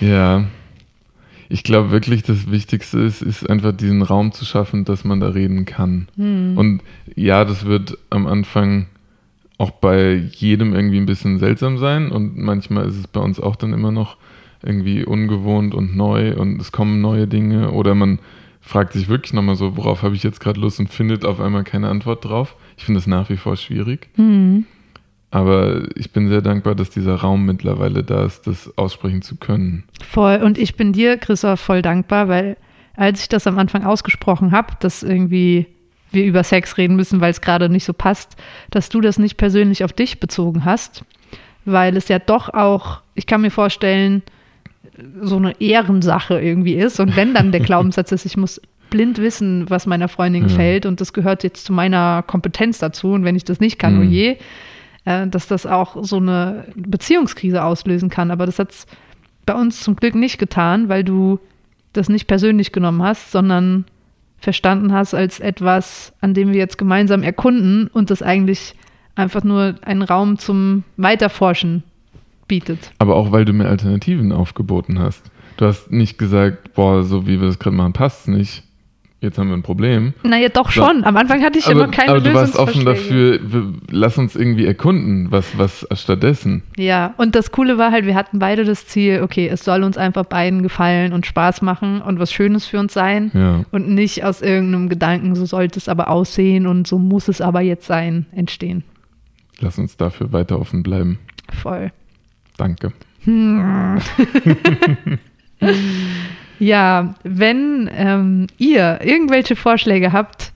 Ja, 0.00 0.46
ich 1.50 1.64
glaube 1.64 1.90
wirklich, 1.90 2.22
das 2.22 2.50
Wichtigste 2.50 3.00
ist, 3.00 3.22
ist 3.22 3.50
einfach 3.50 3.72
diesen 3.72 4.02
Raum 4.02 4.30
zu 4.30 4.44
schaffen, 4.44 4.84
dass 4.84 5.04
man 5.04 5.18
da 5.18 5.28
reden 5.28 5.64
kann. 5.64 6.08
Hm. 6.16 6.56
Und 6.56 6.82
ja, 7.16 7.44
das 7.44 7.66
wird 7.66 7.98
am 8.08 8.28
Anfang 8.28 8.86
auch 9.58 9.72
bei 9.72 10.14
jedem 10.14 10.72
irgendwie 10.72 10.98
ein 10.98 11.06
bisschen 11.06 11.38
seltsam 11.38 11.76
sein 11.76 12.12
und 12.12 12.38
manchmal 12.38 12.86
ist 12.86 12.96
es 12.96 13.06
bei 13.08 13.20
uns 13.20 13.38
auch 13.38 13.56
dann 13.56 13.74
immer 13.74 13.90
noch 13.90 14.16
irgendwie 14.62 15.04
ungewohnt 15.04 15.74
und 15.74 15.96
neu 15.96 16.34
und 16.36 16.60
es 16.60 16.72
kommen 16.72 17.00
neue 17.00 17.26
Dinge 17.26 17.72
oder 17.72 17.94
man 17.94 18.20
fragt 18.60 18.92
sich 18.92 19.08
wirklich 19.08 19.32
nochmal 19.32 19.56
so, 19.56 19.76
worauf 19.76 20.02
habe 20.02 20.14
ich 20.14 20.22
jetzt 20.22 20.40
gerade 20.40 20.60
Lust 20.60 20.78
und 20.78 20.88
findet 20.88 21.24
auf 21.24 21.40
einmal 21.40 21.64
keine 21.64 21.88
Antwort 21.88 22.24
drauf. 22.24 22.56
Ich 22.78 22.84
finde 22.84 23.00
das 23.00 23.06
nach 23.06 23.28
wie 23.28 23.36
vor 23.36 23.56
schwierig. 23.56 24.08
Mhm. 24.16 24.66
Aber 25.30 25.82
ich 25.94 26.12
bin 26.12 26.28
sehr 26.28 26.42
dankbar, 26.42 26.74
dass 26.74 26.90
dieser 26.90 27.14
Raum 27.16 27.46
mittlerweile 27.46 28.02
da 28.02 28.24
ist, 28.24 28.46
das 28.46 28.76
aussprechen 28.76 29.22
zu 29.22 29.36
können. 29.36 29.84
Voll. 30.02 30.40
Und 30.42 30.58
ich 30.58 30.74
bin 30.74 30.92
dir, 30.92 31.18
Christoph, 31.18 31.60
voll 31.60 31.82
dankbar, 31.82 32.28
weil 32.28 32.56
als 32.96 33.22
ich 33.22 33.28
das 33.28 33.46
am 33.46 33.58
Anfang 33.58 33.84
ausgesprochen 33.84 34.50
habe, 34.50 34.74
dass 34.80 35.02
irgendwie 35.02 35.66
wir 36.10 36.24
über 36.24 36.42
Sex 36.42 36.76
reden 36.76 36.96
müssen, 36.96 37.20
weil 37.20 37.30
es 37.30 37.40
gerade 37.40 37.68
nicht 37.68 37.84
so 37.84 37.92
passt, 37.92 38.36
dass 38.70 38.88
du 38.88 39.00
das 39.00 39.18
nicht 39.18 39.36
persönlich 39.36 39.84
auf 39.84 39.92
dich 39.92 40.18
bezogen 40.18 40.64
hast, 40.64 41.04
weil 41.64 41.96
es 41.96 42.08
ja 42.08 42.18
doch 42.18 42.48
auch, 42.48 43.00
ich 43.14 43.26
kann 43.26 43.42
mir 43.42 43.52
vorstellen, 43.52 44.22
so 45.20 45.36
eine 45.36 45.60
Ehrensache 45.60 46.40
irgendwie 46.40 46.74
ist. 46.74 46.98
Und 46.98 47.14
wenn 47.14 47.34
dann 47.34 47.52
der 47.52 47.60
Glaubenssatz 47.60 48.10
ist, 48.10 48.26
ich 48.26 48.36
muss 48.36 48.60
blind 48.90 49.18
wissen, 49.18 49.70
was 49.70 49.86
meiner 49.86 50.08
Freundin 50.08 50.42
ja. 50.42 50.48
gefällt 50.48 50.84
und 50.84 51.00
das 51.00 51.12
gehört 51.12 51.44
jetzt 51.44 51.64
zu 51.64 51.72
meiner 51.72 52.24
Kompetenz 52.26 52.78
dazu 52.78 53.12
und 53.12 53.24
wenn 53.24 53.36
ich 53.36 53.44
das 53.44 53.60
nicht 53.60 53.78
kann, 53.78 53.94
mhm. 53.94 54.00
oh 54.00 54.04
je, 54.04 54.36
äh, 55.10 55.26
dass 55.26 55.48
das 55.48 55.66
auch 55.66 56.02
so 56.04 56.16
eine 56.16 56.66
Beziehungskrise 56.76 57.64
auslösen 57.64 58.10
kann. 58.10 58.30
Aber 58.30 58.46
das 58.46 58.58
hat 58.58 58.70
es 58.70 58.86
bei 59.46 59.54
uns 59.54 59.82
zum 59.82 59.96
Glück 59.96 60.14
nicht 60.14 60.38
getan, 60.38 60.88
weil 60.88 61.04
du 61.04 61.40
das 61.92 62.08
nicht 62.08 62.26
persönlich 62.26 62.70
genommen 62.72 63.02
hast, 63.02 63.32
sondern 63.32 63.84
verstanden 64.38 64.92
hast 64.92 65.14
als 65.14 65.40
etwas, 65.40 66.12
an 66.20 66.34
dem 66.34 66.52
wir 66.52 66.58
jetzt 66.58 66.78
gemeinsam 66.78 67.22
erkunden 67.22 67.88
und 67.88 68.10
das 68.10 68.22
eigentlich 68.22 68.74
einfach 69.16 69.42
nur 69.42 69.74
einen 69.82 70.02
Raum 70.02 70.38
zum 70.38 70.84
Weiterforschen 70.96 71.82
bietet. 72.46 72.92
Aber 72.98 73.16
auch 73.16 73.32
weil 73.32 73.44
du 73.44 73.52
mir 73.52 73.68
Alternativen 73.68 74.32
aufgeboten 74.32 74.98
hast. 74.98 75.30
Du 75.56 75.66
hast 75.66 75.90
nicht 75.90 76.16
gesagt, 76.16 76.74
boah, 76.74 77.02
so 77.02 77.26
wie 77.26 77.40
wir 77.40 77.48
das 77.48 77.58
gerade 77.58 77.76
machen, 77.76 77.92
passt 77.92 78.28
nicht 78.28 78.62
jetzt 79.20 79.38
haben 79.38 79.48
wir 79.48 79.56
ein 79.56 79.62
Problem. 79.62 80.14
Naja, 80.22 80.48
doch 80.48 80.70
schon. 80.70 81.04
Am 81.04 81.16
Anfang 81.16 81.42
hatte 81.42 81.58
ich 81.58 81.66
aber, 81.66 81.84
immer 81.84 81.88
keine 81.88 82.10
Aber 82.10 82.20
du 82.20 82.32
warst 82.32 82.56
offen 82.56 82.84
dafür, 82.84 83.40
lass 83.90 84.18
uns 84.18 84.36
irgendwie 84.36 84.66
erkunden, 84.66 85.30
was, 85.30 85.58
was 85.58 85.86
stattdessen. 85.92 86.62
Ja, 86.76 87.14
und 87.16 87.34
das 87.34 87.52
Coole 87.52 87.78
war 87.78 87.92
halt, 87.92 88.06
wir 88.06 88.14
hatten 88.14 88.38
beide 88.38 88.64
das 88.64 88.86
Ziel, 88.86 89.22
okay, 89.22 89.48
es 89.48 89.64
soll 89.64 89.82
uns 89.82 89.98
einfach 89.98 90.24
beiden 90.24 90.62
gefallen 90.62 91.12
und 91.12 91.26
Spaß 91.26 91.62
machen 91.62 92.02
und 92.02 92.18
was 92.18 92.32
Schönes 92.32 92.66
für 92.66 92.78
uns 92.78 92.94
sein. 92.94 93.30
Ja. 93.34 93.64
Und 93.70 93.88
nicht 93.88 94.24
aus 94.24 94.42
irgendeinem 94.42 94.88
Gedanken, 94.88 95.34
so 95.34 95.44
sollte 95.44 95.78
es 95.78 95.88
aber 95.88 96.08
aussehen 96.08 96.66
und 96.66 96.86
so 96.86 96.98
muss 96.98 97.28
es 97.28 97.40
aber 97.40 97.60
jetzt 97.60 97.86
sein, 97.86 98.26
entstehen. 98.32 98.84
Lass 99.60 99.78
uns 99.78 99.96
dafür 99.96 100.32
weiter 100.32 100.58
offen 100.58 100.82
bleiben. 100.82 101.18
Voll. 101.52 101.92
Danke. 102.56 102.92
Ja, 106.60 107.14
wenn 107.24 107.90
ähm, 107.92 108.46
ihr 108.58 109.00
irgendwelche 109.02 109.56
Vorschläge 109.56 110.12
habt 110.12 110.52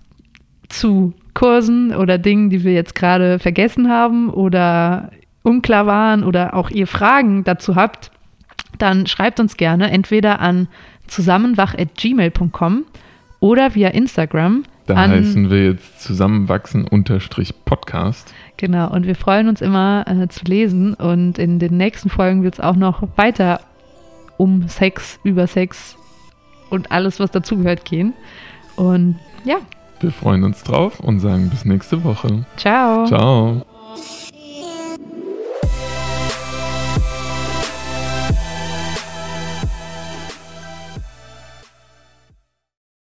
zu 0.68 1.14
Kursen 1.32 1.94
oder 1.94 2.18
Dingen, 2.18 2.50
die 2.50 2.62
wir 2.62 2.74
jetzt 2.74 2.94
gerade 2.94 3.38
vergessen 3.38 3.88
haben 3.90 4.28
oder 4.28 5.10
unklar 5.42 5.86
waren 5.86 6.22
oder 6.22 6.52
auch 6.54 6.68
ihr 6.70 6.86
Fragen 6.86 7.42
dazu 7.44 7.74
habt, 7.74 8.10
dann 8.78 9.06
schreibt 9.06 9.40
uns 9.40 9.56
gerne 9.56 9.90
entweder 9.90 10.40
an 10.40 10.68
zusammenwach.gmail.com 11.06 12.84
oder 13.40 13.74
via 13.74 13.88
Instagram. 13.88 14.64
Da 14.86 15.08
heißen 15.08 15.48
wir 15.48 15.64
jetzt 15.64 16.02
zusammenwachsen-podcast. 16.02 18.34
Genau, 18.58 18.92
und 18.92 19.06
wir 19.06 19.16
freuen 19.16 19.48
uns 19.48 19.62
immer 19.62 20.04
äh, 20.06 20.28
zu 20.28 20.44
lesen 20.44 20.92
und 20.92 21.38
in 21.38 21.58
den 21.58 21.78
nächsten 21.78 22.10
Folgen 22.10 22.42
wird 22.42 22.52
es 22.54 22.60
auch 22.60 22.76
noch 22.76 23.02
weiter 23.16 23.60
um 24.36 24.68
Sex, 24.68 25.18
über 25.22 25.46
Sex 25.46 25.96
und 26.70 26.90
alles, 26.90 27.20
was 27.20 27.30
dazugehört, 27.30 27.84
gehen. 27.84 28.14
Und 28.76 29.18
ja. 29.44 29.58
Wir 30.00 30.10
freuen 30.10 30.44
uns 30.44 30.62
drauf 30.62 31.00
und 31.00 31.20
sagen 31.20 31.48
bis 31.50 31.64
nächste 31.64 32.02
Woche. 32.04 32.44
Ciao. 32.56 33.06
Ciao. 33.06 33.64